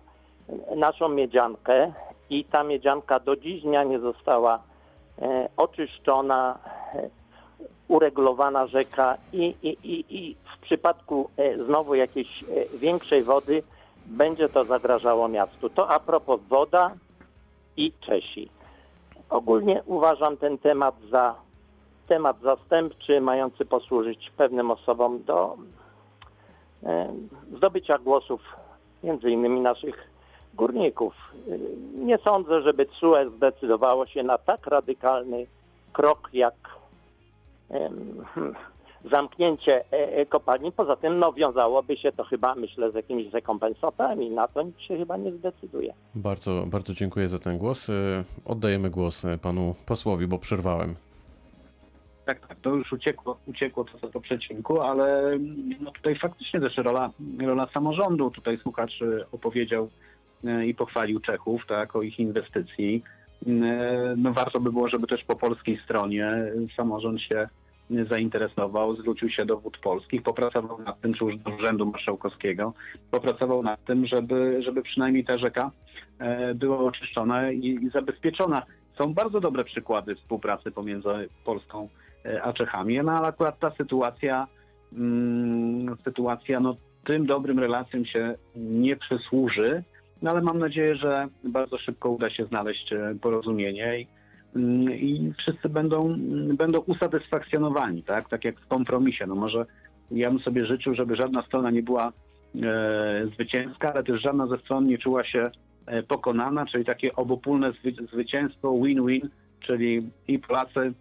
naszą 0.76 1.08
miedziankę 1.08 1.92
i 2.30 2.44
ta 2.44 2.64
miedzianka 2.64 3.20
do 3.20 3.36
dziś 3.36 3.62
dnia 3.62 3.84
nie 3.84 3.98
została 3.98 4.62
oczyszczona, 5.56 6.58
uregulowana 7.88 8.66
rzeka 8.66 9.16
i, 9.32 9.54
i, 9.62 9.68
i, 9.68 10.04
i 10.18 10.36
w 10.56 10.60
przypadku 10.62 11.30
znowu 11.56 11.94
jakiejś 11.94 12.44
większej 12.74 13.22
wody 13.22 13.62
będzie 14.08 14.48
to 14.48 14.64
zagrażało 14.64 15.28
miastu. 15.28 15.70
To 15.70 15.90
a 15.90 16.00
propos 16.00 16.40
woda 16.48 16.90
i 17.76 17.92
Czesi. 18.00 18.50
Ogólnie 19.30 19.82
uważam 19.86 20.36
ten 20.36 20.58
temat 20.58 20.94
za 21.10 21.34
temat 22.08 22.40
zastępczy, 22.40 23.20
mający 23.20 23.64
posłużyć 23.64 24.30
pewnym 24.36 24.70
osobom 24.70 25.24
do 25.24 25.56
e, 26.82 27.12
zdobycia 27.56 27.98
głosów 27.98 28.40
między 29.02 29.30
innymi 29.30 29.60
naszych 29.60 30.08
górników. 30.54 31.14
Nie 31.94 32.18
sądzę, 32.18 32.62
żeby 32.62 32.86
CUE 32.86 33.30
zdecydowało 33.36 34.06
się 34.06 34.22
na 34.22 34.38
tak 34.38 34.66
radykalny 34.66 35.46
krok 35.92 36.28
jak 36.32 36.54
zamknięcie 39.04 39.84
e, 39.92 40.16
e, 40.16 40.26
kopalni. 40.26 40.72
Poza 40.72 40.96
tym 40.96 41.18
no, 41.18 41.32
wiązałoby 41.32 41.96
się 41.96 42.12
to 42.12 42.24
chyba, 42.24 42.54
myślę, 42.54 42.92
z 42.92 42.94
jakimiś 42.94 43.32
rekompensatami. 43.32 44.30
Na 44.30 44.48
to 44.48 44.62
nikt 44.62 44.80
się 44.80 44.96
chyba 44.96 45.16
nie 45.16 45.32
zdecyduje. 45.32 45.94
Bardzo, 46.14 46.64
bardzo 46.66 46.94
dziękuję 46.94 47.28
za 47.28 47.38
ten 47.38 47.58
głos. 47.58 47.88
Y, 47.88 48.24
Oddajemy 48.44 48.90
głos 48.90 49.26
panu 49.42 49.74
posłowi, 49.86 50.26
bo 50.26 50.38
przerwałem. 50.38 50.94
Tak, 52.24 52.46
tak, 52.46 52.60
to 52.60 52.70
już 52.70 52.92
uciekło, 52.92 53.38
uciekło 53.46 53.84
to 53.84 53.98
co 53.98 54.08
po 54.08 54.20
przecinku, 54.20 54.80
ale 54.80 55.38
no 55.80 55.90
tutaj 55.90 56.18
faktycznie 56.18 56.60
też 56.60 56.76
rola, 56.76 57.10
rola 57.40 57.66
samorządu. 57.74 58.30
Tutaj 58.30 58.58
słuchacz 58.62 59.00
opowiedział 59.32 59.88
i 60.66 60.74
pochwalił 60.74 61.20
Czechów, 61.20 61.62
tak, 61.68 61.96
o 61.96 62.02
ich 62.02 62.18
inwestycji. 62.18 63.02
No 64.16 64.32
warto 64.32 64.60
by 64.60 64.72
było, 64.72 64.88
żeby 64.88 65.06
też 65.06 65.24
po 65.24 65.36
polskiej 65.36 65.80
stronie 65.84 66.52
samorząd 66.76 67.20
się 67.20 67.48
zainteresował, 67.90 68.96
zwrócił 68.96 69.30
się 69.30 69.46
do 69.46 69.56
wód 69.56 69.78
polskich, 69.78 70.22
popracował 70.22 70.82
nad 70.82 71.00
tym, 71.00 71.14
czy 71.14 71.24
już 71.24 71.36
do 71.36 71.50
Urzędu 71.50 71.86
Marszałkowskiego, 71.86 72.74
popracował 73.10 73.62
nad 73.62 73.84
tym, 73.84 74.06
żeby, 74.06 74.62
żeby 74.62 74.82
przynajmniej 74.82 75.24
ta 75.24 75.38
rzeka 75.38 75.70
e, 76.18 76.54
była 76.54 76.78
oczyszczona 76.78 77.52
i, 77.52 77.90
zabezpieczona. 77.94 78.62
Są 78.98 79.14
bardzo 79.14 79.40
dobre 79.40 79.64
przykłady 79.64 80.14
współpracy 80.14 80.70
pomiędzy 80.70 81.08
Polską 81.44 81.88
e, 82.24 82.42
a 82.42 82.52
Czechami, 82.52 83.00
no 83.02 83.12
ale 83.12 83.28
akurat 83.28 83.58
ta 83.58 83.70
sytuacja, 83.70 84.46
mm, 84.92 85.96
sytuacja 86.04 86.60
no, 86.60 86.76
tym 87.04 87.26
dobrym 87.26 87.58
relacjom 87.58 88.04
się 88.04 88.34
nie 88.56 88.96
przysłuży, 88.96 89.82
no 90.22 90.30
ale 90.30 90.40
mam 90.40 90.58
nadzieję, 90.58 90.96
że 90.96 91.28
bardzo 91.44 91.78
szybko 91.78 92.10
uda 92.10 92.30
się 92.30 92.44
znaleźć 92.44 92.92
e, 92.92 93.14
porozumienie 93.20 94.00
i, 94.00 94.17
i 94.90 95.32
wszyscy 95.38 95.68
będą, 95.68 96.16
będą 96.56 96.78
usatysfakcjonowani, 96.78 98.02
tak? 98.02 98.28
tak 98.28 98.44
jak 98.44 98.60
w 98.60 98.66
kompromisie. 98.66 99.26
No 99.26 99.34
może 99.34 99.66
ja 100.10 100.30
bym 100.30 100.40
sobie 100.40 100.66
życzył, 100.66 100.94
żeby 100.94 101.16
żadna 101.16 101.42
strona 101.42 101.70
nie 101.70 101.82
była 101.82 102.12
e, 102.62 103.26
zwycięska, 103.34 103.92
ale 103.92 104.04
też 104.04 104.22
żadna 104.22 104.46
ze 104.46 104.58
stron 104.58 104.84
nie 104.84 104.98
czuła 104.98 105.24
się 105.24 105.44
e, 105.86 106.02
pokonana, 106.02 106.66
czyli 106.66 106.84
takie 106.84 107.16
obopólne 107.16 107.72
zwy, 107.72 107.92
zwycięstwo, 108.12 108.72
win-win, 108.72 109.28
czyli 109.60 110.10
i 110.28 110.38
Polacy 110.38 110.80
e, 110.80 110.92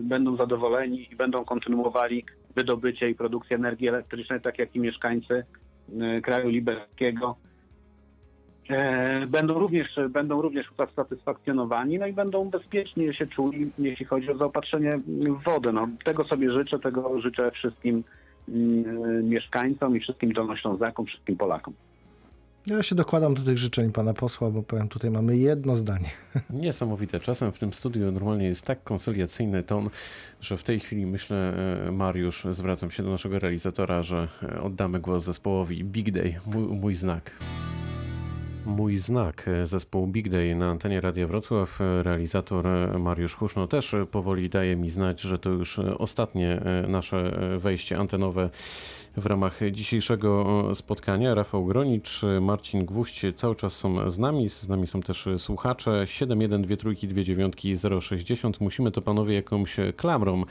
będą 0.00 0.36
zadowoleni 0.36 1.08
i 1.12 1.16
będą 1.16 1.44
kontynuowali 1.44 2.24
wydobycie 2.56 3.06
i 3.06 3.14
produkcję 3.14 3.56
energii 3.56 3.88
elektrycznej, 3.88 4.40
tak 4.40 4.58
jak 4.58 4.76
i 4.76 4.80
mieszkańcy 4.80 5.44
e, 6.00 6.20
kraju 6.20 6.48
liberalnego. 6.48 7.36
E, 8.70 9.26
Będą 9.26 9.54
również, 9.54 9.88
będą 10.10 10.42
również 10.42 10.66
usatysfakcjonowani, 10.70 11.98
no 11.98 12.06
i 12.06 12.12
będą 12.12 12.50
bezpiecznie 12.50 13.14
się 13.14 13.26
czuli, 13.26 13.70
jeśli 13.78 14.06
chodzi 14.06 14.30
o 14.30 14.36
zaopatrzenie 14.36 15.00
w 15.06 15.44
wodę. 15.44 15.72
No, 15.72 15.88
tego 16.04 16.24
sobie 16.24 16.52
życzę, 16.52 16.78
tego 16.78 17.20
życzę 17.20 17.50
wszystkim 17.50 18.04
mm, 18.48 19.28
mieszkańcom 19.28 19.96
i 19.96 20.00
wszystkim 20.00 20.32
dolnoślązakom, 20.32 21.06
wszystkim 21.06 21.36
Polakom. 21.36 21.74
Ja 22.66 22.82
się 22.82 22.94
dokładam 22.94 23.34
do 23.34 23.42
tych 23.42 23.58
życzeń 23.58 23.92
pana 23.92 24.14
posła, 24.14 24.50
bo 24.50 24.62
powiem, 24.62 24.88
tutaj 24.88 25.10
mamy 25.10 25.36
jedno 25.36 25.76
zdanie. 25.76 26.10
Niesamowite. 26.50 27.20
Czasem 27.20 27.52
w 27.52 27.58
tym 27.58 27.72
studiu 27.72 28.12
normalnie 28.12 28.46
jest 28.46 28.62
tak 28.62 28.84
konsyliacyjny 28.84 29.62
ton, 29.62 29.90
że 30.40 30.56
w 30.56 30.62
tej 30.62 30.80
chwili 30.80 31.06
myślę, 31.06 31.54
e, 31.86 31.92
Mariusz, 31.92 32.46
zwracam 32.50 32.90
się 32.90 33.02
do 33.02 33.10
naszego 33.10 33.38
realizatora, 33.38 34.02
że 34.02 34.28
e, 34.42 34.62
oddamy 34.62 35.00
głos 35.00 35.24
zespołowi 35.24 35.84
Big 35.84 36.10
Day, 36.10 36.34
mój, 36.46 36.62
mój 36.62 36.94
znak. 36.94 37.30
Mój 38.66 38.96
znak, 38.96 39.50
zespół 39.64 40.06
Big 40.06 40.28
Day 40.28 40.54
na 40.54 40.70
antenie 40.70 41.00
Radia 41.00 41.26
Wrocław. 41.26 41.80
Realizator 42.02 42.66
Mariusz 43.00 43.34
Huszno 43.34 43.66
też 43.66 43.94
powoli 44.10 44.48
daje 44.48 44.76
mi 44.76 44.90
znać, 44.90 45.20
że 45.20 45.38
to 45.38 45.50
już 45.50 45.78
ostatnie 45.78 46.60
e, 46.60 46.86
nasze 46.88 47.16
e, 47.54 47.58
wejście 47.58 47.98
antenowe 47.98 48.50
w 49.16 49.26
ramach 49.26 49.60
dzisiejszego 49.72 50.64
e, 50.70 50.74
spotkania. 50.74 51.34
Rafał 51.34 51.64
Gronicz, 51.66 52.20
Marcin 52.40 52.84
Gwóźdź 52.84 53.22
cały 53.34 53.54
czas 53.54 53.76
są 53.76 54.10
z 54.10 54.18
nami. 54.18 54.48
Z 54.48 54.68
nami 54.68 54.86
są 54.86 55.02
też 55.02 55.28
słuchacze. 55.38 56.06
71232 56.06 58.00
060. 58.00 58.60
Musimy 58.60 58.90
to 58.90 59.02
panowie 59.02 59.34
jakąś 59.34 59.76
klamrą 59.96 60.42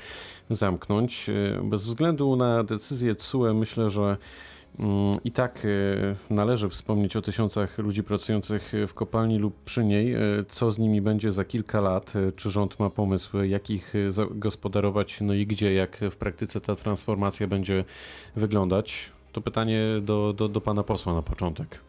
zamknąć. 0.49 1.29
Bez 1.63 1.85
względu 1.85 2.35
na 2.35 2.63
decyzję 2.63 3.15
TSUE 3.15 3.53
myślę, 3.53 3.89
że 3.89 4.17
I 5.23 5.31
tak 5.31 5.65
e, 5.65 6.33
należy 6.33 6.69
wspomnieć 6.69 7.15
o 7.15 7.21
tysiącach 7.21 7.77
ludzi 7.77 8.03
pracujących 8.03 8.71
w 8.87 8.93
kopalni 8.93 9.39
lub 9.39 9.63
przy 9.63 9.83
niej. 9.83 10.13
E, 10.13 10.19
Co 10.47 10.71
z 10.71 10.79
nimi 10.79 11.01
będzie 11.01 11.31
za 11.31 11.45
kilka 11.45 11.81
lat? 11.81 12.13
E, 12.15 12.31
Czy 12.31 12.49
rząd 12.49 12.79
ma 12.79 12.89
pomysł, 12.89 13.37
jak 13.43 13.69
ich 13.69 13.95
e, 13.95 14.11
zagospodarować? 14.11 15.21
No 15.21 15.33
i 15.33 15.47
gdzie, 15.47 15.73
jak 15.73 15.97
w 16.11 16.15
praktyce 16.15 16.61
ta 16.61 16.75
transformacja 16.75 17.47
będzie 17.47 17.83
wyglądać? 18.35 19.11
To 19.31 19.41
pytanie 19.41 19.81
do, 20.01 20.33
do, 20.33 20.47
do 20.49 20.61
pana 20.61 20.83
posła 20.83 21.13
na 21.13 21.21
początek. 21.21 21.79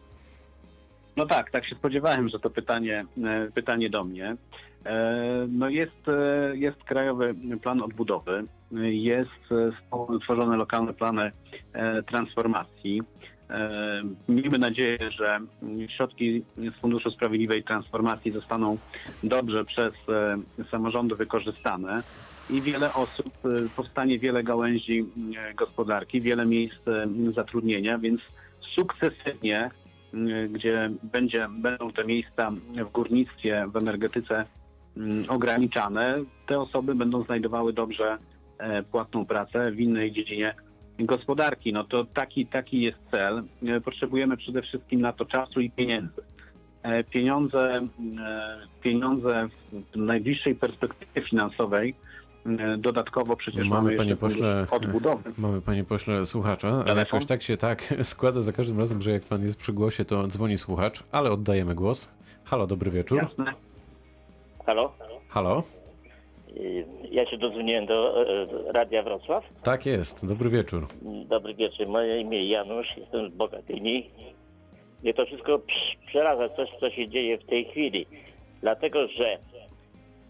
No 1.17 1.25
tak, 1.25 1.51
tak 1.51 1.65
się 1.65 1.75
spodziewałem, 1.75 2.29
że 2.29 2.39
to 2.39 2.49
pytanie, 2.49 3.05
e, 3.23 3.51
pytanie 3.51 3.89
do 3.89 4.03
mnie. 4.03 4.37
E, 4.85 5.47
No 5.49 5.69
jest, 5.69 6.07
e, 6.07 6.51
jest 6.57 6.83
Krajowy 6.83 7.35
Plan 7.61 7.81
Odbudowy, 7.81 8.43
jest 8.81 9.51
e, 9.51 9.71
są 9.91 10.19
tworzone 10.19 10.57
lokalne 10.57 10.93
plany 10.93 11.31
transformacji. 12.07 13.01
Miejmy 14.29 14.57
nadzieję, 14.57 15.11
że 15.11 15.39
środki 15.87 16.43
z 16.57 16.81
Funduszu 16.81 17.11
Sprawiedliwej 17.11 17.63
Transformacji 17.63 18.31
zostaną 18.31 18.77
dobrze 19.23 19.65
przez 19.65 19.93
samorządy 20.71 21.15
wykorzystane 21.15 22.03
i 22.49 22.61
wiele 22.61 22.93
osób, 22.93 23.29
powstanie 23.75 24.19
wiele 24.19 24.43
gałęzi 24.43 25.05
gospodarki, 25.55 26.21
wiele 26.21 26.45
miejsc 26.45 26.79
zatrudnienia, 27.35 27.97
więc 27.97 28.21
sukcesywnie 28.75 29.69
gdzie 30.49 30.89
będzie, 31.03 31.47
będą 31.49 31.91
te 31.91 32.05
miejsca 32.05 32.51
w 32.85 32.91
górnictwie, 32.91 33.65
w 33.67 33.77
energetyce 33.77 34.45
ograniczane, 35.27 36.15
te 36.47 36.59
osoby 36.59 36.95
będą 36.95 37.23
znajdowały 37.23 37.73
dobrze 37.73 38.17
e, 38.57 38.83
płatną 38.83 39.25
pracę 39.25 39.71
w 39.71 39.79
innej 39.79 40.11
dziedzinie 40.11 40.55
gospodarki. 40.99 41.73
No 41.73 41.83
to 41.83 42.05
taki, 42.05 42.47
taki 42.47 42.81
jest 42.81 42.97
cel. 43.11 43.43
E, 43.67 43.81
Potrzebujemy 43.81 44.37
przede 44.37 44.61
wszystkim 44.61 45.01
na 45.01 45.13
to 45.13 45.25
czasu 45.25 45.61
i 45.61 45.71
pieniędzy. 45.71 46.21
E, 46.83 47.03
Pieniądze, 47.03 47.75
pieniądze 48.81 49.47
w 49.93 49.97
najbliższej 49.97 50.55
perspektywie 50.55 51.29
finansowej 51.29 51.95
dodatkowo 52.77 53.35
przecież 53.35 53.67
Mamy, 53.67 53.83
mamy, 53.83 53.97
panie 53.97 54.15
pośle, 54.15 54.67
odbudowy. 54.71 55.31
Mamy, 55.37 55.61
panie 55.61 55.83
pośle, 55.83 56.25
słuchacza, 56.25 56.83
ale 56.87 56.99
jakoś 56.99 57.25
tak 57.25 57.43
się 57.43 57.57
tak 57.57 57.93
składa 58.03 58.41
za 58.41 58.51
każdym 58.51 58.79
razem, 58.79 59.01
że 59.01 59.11
jak 59.11 59.23
pan 59.23 59.43
jest 59.43 59.57
przy 59.57 59.73
głosie, 59.73 60.05
to 60.05 60.27
dzwoni 60.27 60.57
słuchacz, 60.57 61.03
ale 61.11 61.31
oddajemy 61.31 61.75
głos. 61.75 62.11
Halo, 62.43 62.67
dobry 62.67 62.91
wieczór. 62.91 63.17
Jasne. 63.17 63.53
Halo? 64.65 64.91
Halo? 65.29 65.63
Ja 67.11 67.25
się 67.25 67.37
dodzwoniłem 67.37 67.85
do 67.85 68.21
e, 68.21 68.47
Radia 68.73 69.03
Wrocław. 69.03 69.43
Tak 69.63 69.85
jest, 69.85 70.25
dobry 70.25 70.49
wieczór. 70.49 70.87
Dobry 71.25 71.53
wieczór, 71.53 71.87
moje 71.87 72.21
imię 72.21 72.49
Janusz, 72.49 72.87
jestem 72.97 73.29
z 73.29 73.33
Bogatyni. 73.33 74.09
Mnie 75.03 75.13
to 75.13 75.25
wszystko 75.25 75.61
przeraża, 76.07 76.49
coś 76.49 76.69
co 76.79 76.89
się 76.89 77.07
dzieje 77.07 77.37
w 77.37 77.45
tej 77.45 77.65
chwili. 77.65 78.05
Dlatego, 78.61 79.07
że 79.07 79.37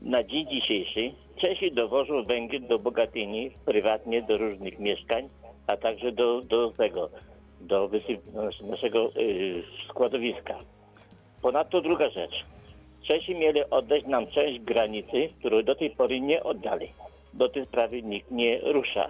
na 0.01 0.23
dzień 0.23 0.47
dzisiejszy 0.47 1.11
Czesi 1.37 1.71
dowożą 1.71 2.23
węgiel 2.23 2.67
do 2.67 2.79
Bogatyni 2.79 3.51
prywatnie 3.65 4.21
do 4.21 4.37
różnych 4.37 4.79
mieszkań, 4.79 5.29
a 5.67 5.77
także 5.77 6.11
do, 6.11 6.41
do 6.41 6.71
tego, 6.71 7.09
do 7.61 7.89
naszego 8.61 9.11
y, 9.17 9.63
składowiska. 9.89 10.59
Ponadto 11.41 11.81
druga 11.81 12.09
rzecz. 12.09 12.45
Czesi 13.07 13.35
mieli 13.35 13.61
oddać 13.69 14.05
nam 14.05 14.27
część 14.27 14.59
granicy, 14.59 15.29
którą 15.39 15.63
do 15.63 15.75
tej 15.75 15.89
pory 15.89 16.21
nie 16.21 16.43
oddali. 16.43 16.91
Do 17.33 17.49
tej 17.49 17.65
sprawy 17.65 18.01
nikt 18.01 18.31
nie 18.31 18.59
rusza. 18.63 19.09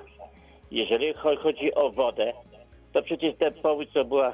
Jeżeli 0.72 1.14
cho- 1.14 1.38
chodzi 1.38 1.74
o 1.74 1.90
wodę, 1.92 2.34
to 2.94 3.02
przecież 3.04 3.36
ten 3.36 3.54
powódź, 3.54 3.90
co 3.94 4.06
była 4.06 4.34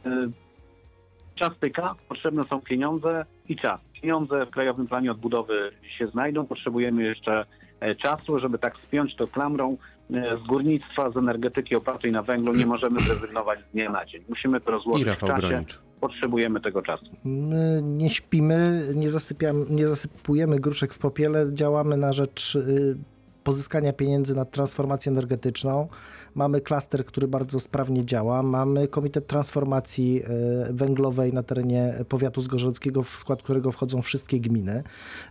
Czas 1.34 1.50
tyka, 1.60 1.94
potrzebne 2.08 2.44
są 2.50 2.60
pieniądze 2.60 3.24
i 3.48 3.56
czas. 3.56 3.80
Pieniądze 4.02 4.46
w 4.46 4.50
Krajowym 4.50 4.86
Planie 4.86 5.10
Odbudowy 5.10 5.70
się 5.98 6.06
znajdą, 6.06 6.46
potrzebujemy 6.46 7.02
jeszcze 7.02 7.44
e, 7.80 7.94
czasu, 7.94 8.38
żeby 8.38 8.58
tak 8.58 8.74
spiąć 8.86 9.16
to 9.16 9.26
klamrą. 9.26 9.76
E, 10.14 10.36
Z 10.38 10.46
górnictwa, 10.46 11.10
z 11.10 11.16
energetyki 11.16 11.76
opartej 11.76 12.12
na 12.12 12.22
węglu 12.22 12.54
nie 12.54 12.66
możemy 12.66 13.00
zrezygnować 13.00 13.58
z 13.70 13.72
dnia 13.72 13.90
na 13.90 14.06
dzień. 14.06 14.22
Musimy 14.28 14.60
to 14.60 14.70
I 14.70 14.72
rozłożyć 14.72 15.08
w 15.08 15.20
czasie. 15.20 15.48
Gronicz. 15.48 15.78
Potrzebujemy 16.00 16.60
tego 16.60 16.82
czasu. 16.82 17.06
My 17.24 17.80
nie 17.82 18.10
śpimy, 18.10 18.82
nie, 18.94 19.08
zasypiamy, 19.08 19.64
nie 19.70 19.86
zasypujemy 19.86 20.60
gruszek 20.60 20.94
w 20.94 20.98
popiele, 20.98 21.46
działamy 21.52 21.96
na 21.96 22.12
rzecz 22.12 22.54
y, 22.54 22.96
pozyskania 23.44 23.92
pieniędzy 23.92 24.34
na 24.34 24.44
transformację 24.44 25.12
energetyczną. 25.12 25.88
Mamy 26.34 26.60
klaster, 26.60 27.04
który 27.04 27.28
bardzo 27.28 27.60
sprawnie 27.60 28.04
działa. 28.04 28.42
Mamy 28.42 28.88
Komitet 28.88 29.26
Transformacji 29.26 30.22
y, 30.70 30.72
Węglowej 30.72 31.32
na 31.32 31.42
terenie 31.42 31.94
powiatu 32.08 32.40
zgorzelskiego, 32.40 33.02
w 33.02 33.08
skład 33.08 33.42
którego 33.42 33.72
wchodzą 33.72 34.02
wszystkie 34.02 34.40
gminy. 34.40 34.82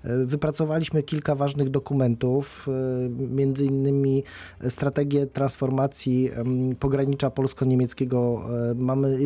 Y, 0.05 0.25
Wypracowaliśmy 0.25 1.03
kilka 1.03 1.35
ważnych 1.35 1.69
dokumentów, 1.69 2.67
y, 2.67 3.09
między 3.09 3.65
innymi 3.65 4.23
strategię 4.69 5.27
transformacji 5.27 6.31
pogranicza 6.79 7.29
polsko-niemieckiego. 7.29 8.41
E, 8.71 8.75
Mamy, 8.75 9.17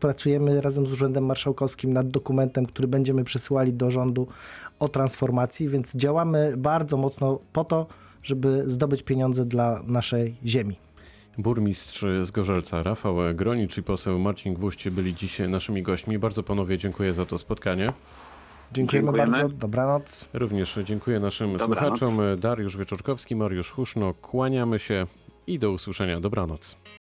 pracujemy 0.00 0.60
razem 0.60 0.86
z 0.86 0.92
Urzędem 0.92 1.26
Marszałkowskim 1.26 1.92
nad 1.92 2.08
dokumentem, 2.08 2.66
który 2.66 2.88
będziemy 2.88 3.24
przesyłali 3.24 3.72
do 3.72 3.90
rządu 3.90 4.26
o 4.78 4.88
transformacji, 4.88 5.68
więc 5.68 5.96
działamy 5.96 6.54
bardzo 6.56 6.96
mocno 6.96 7.38
po 7.52 7.64
to, 7.64 7.86
żeby 8.26 8.62
zdobyć 8.70 9.02
pieniądze 9.02 9.44
dla 9.44 9.82
naszej 9.86 10.36
ziemi. 10.46 10.76
Burmistrz 11.38 12.04
z 12.22 12.30
Gorzelca 12.30 12.82
Rafał 12.82 13.16
Gronicz 13.34 13.78
i 13.78 13.82
poseł 13.82 14.18
Marcin 14.18 14.54
Gwóźdź 14.54 14.88
byli 14.88 15.14
dziś 15.14 15.38
naszymi 15.38 15.82
gośćmi. 15.82 16.18
Bardzo 16.18 16.42
panowie 16.42 16.78
dziękuję 16.78 17.12
za 17.12 17.26
to 17.26 17.38
spotkanie. 17.38 17.90
Dziękujemy, 18.72 19.06
Dziękujemy. 19.06 19.32
bardzo. 19.32 19.48
Dobranoc. 19.48 20.28
Również 20.34 20.78
dziękuję 20.84 21.20
naszym 21.20 21.52
Dobranoc. 21.56 21.78
słuchaczom. 21.78 22.20
Dariusz 22.38 22.76
Wieczorkowski, 22.76 23.36
Mariusz 23.36 23.70
Huszno. 23.70 24.14
Kłaniamy 24.14 24.78
się 24.78 25.06
i 25.46 25.58
do 25.58 25.70
usłyszenia. 25.70 26.20
Dobranoc. 26.20 26.76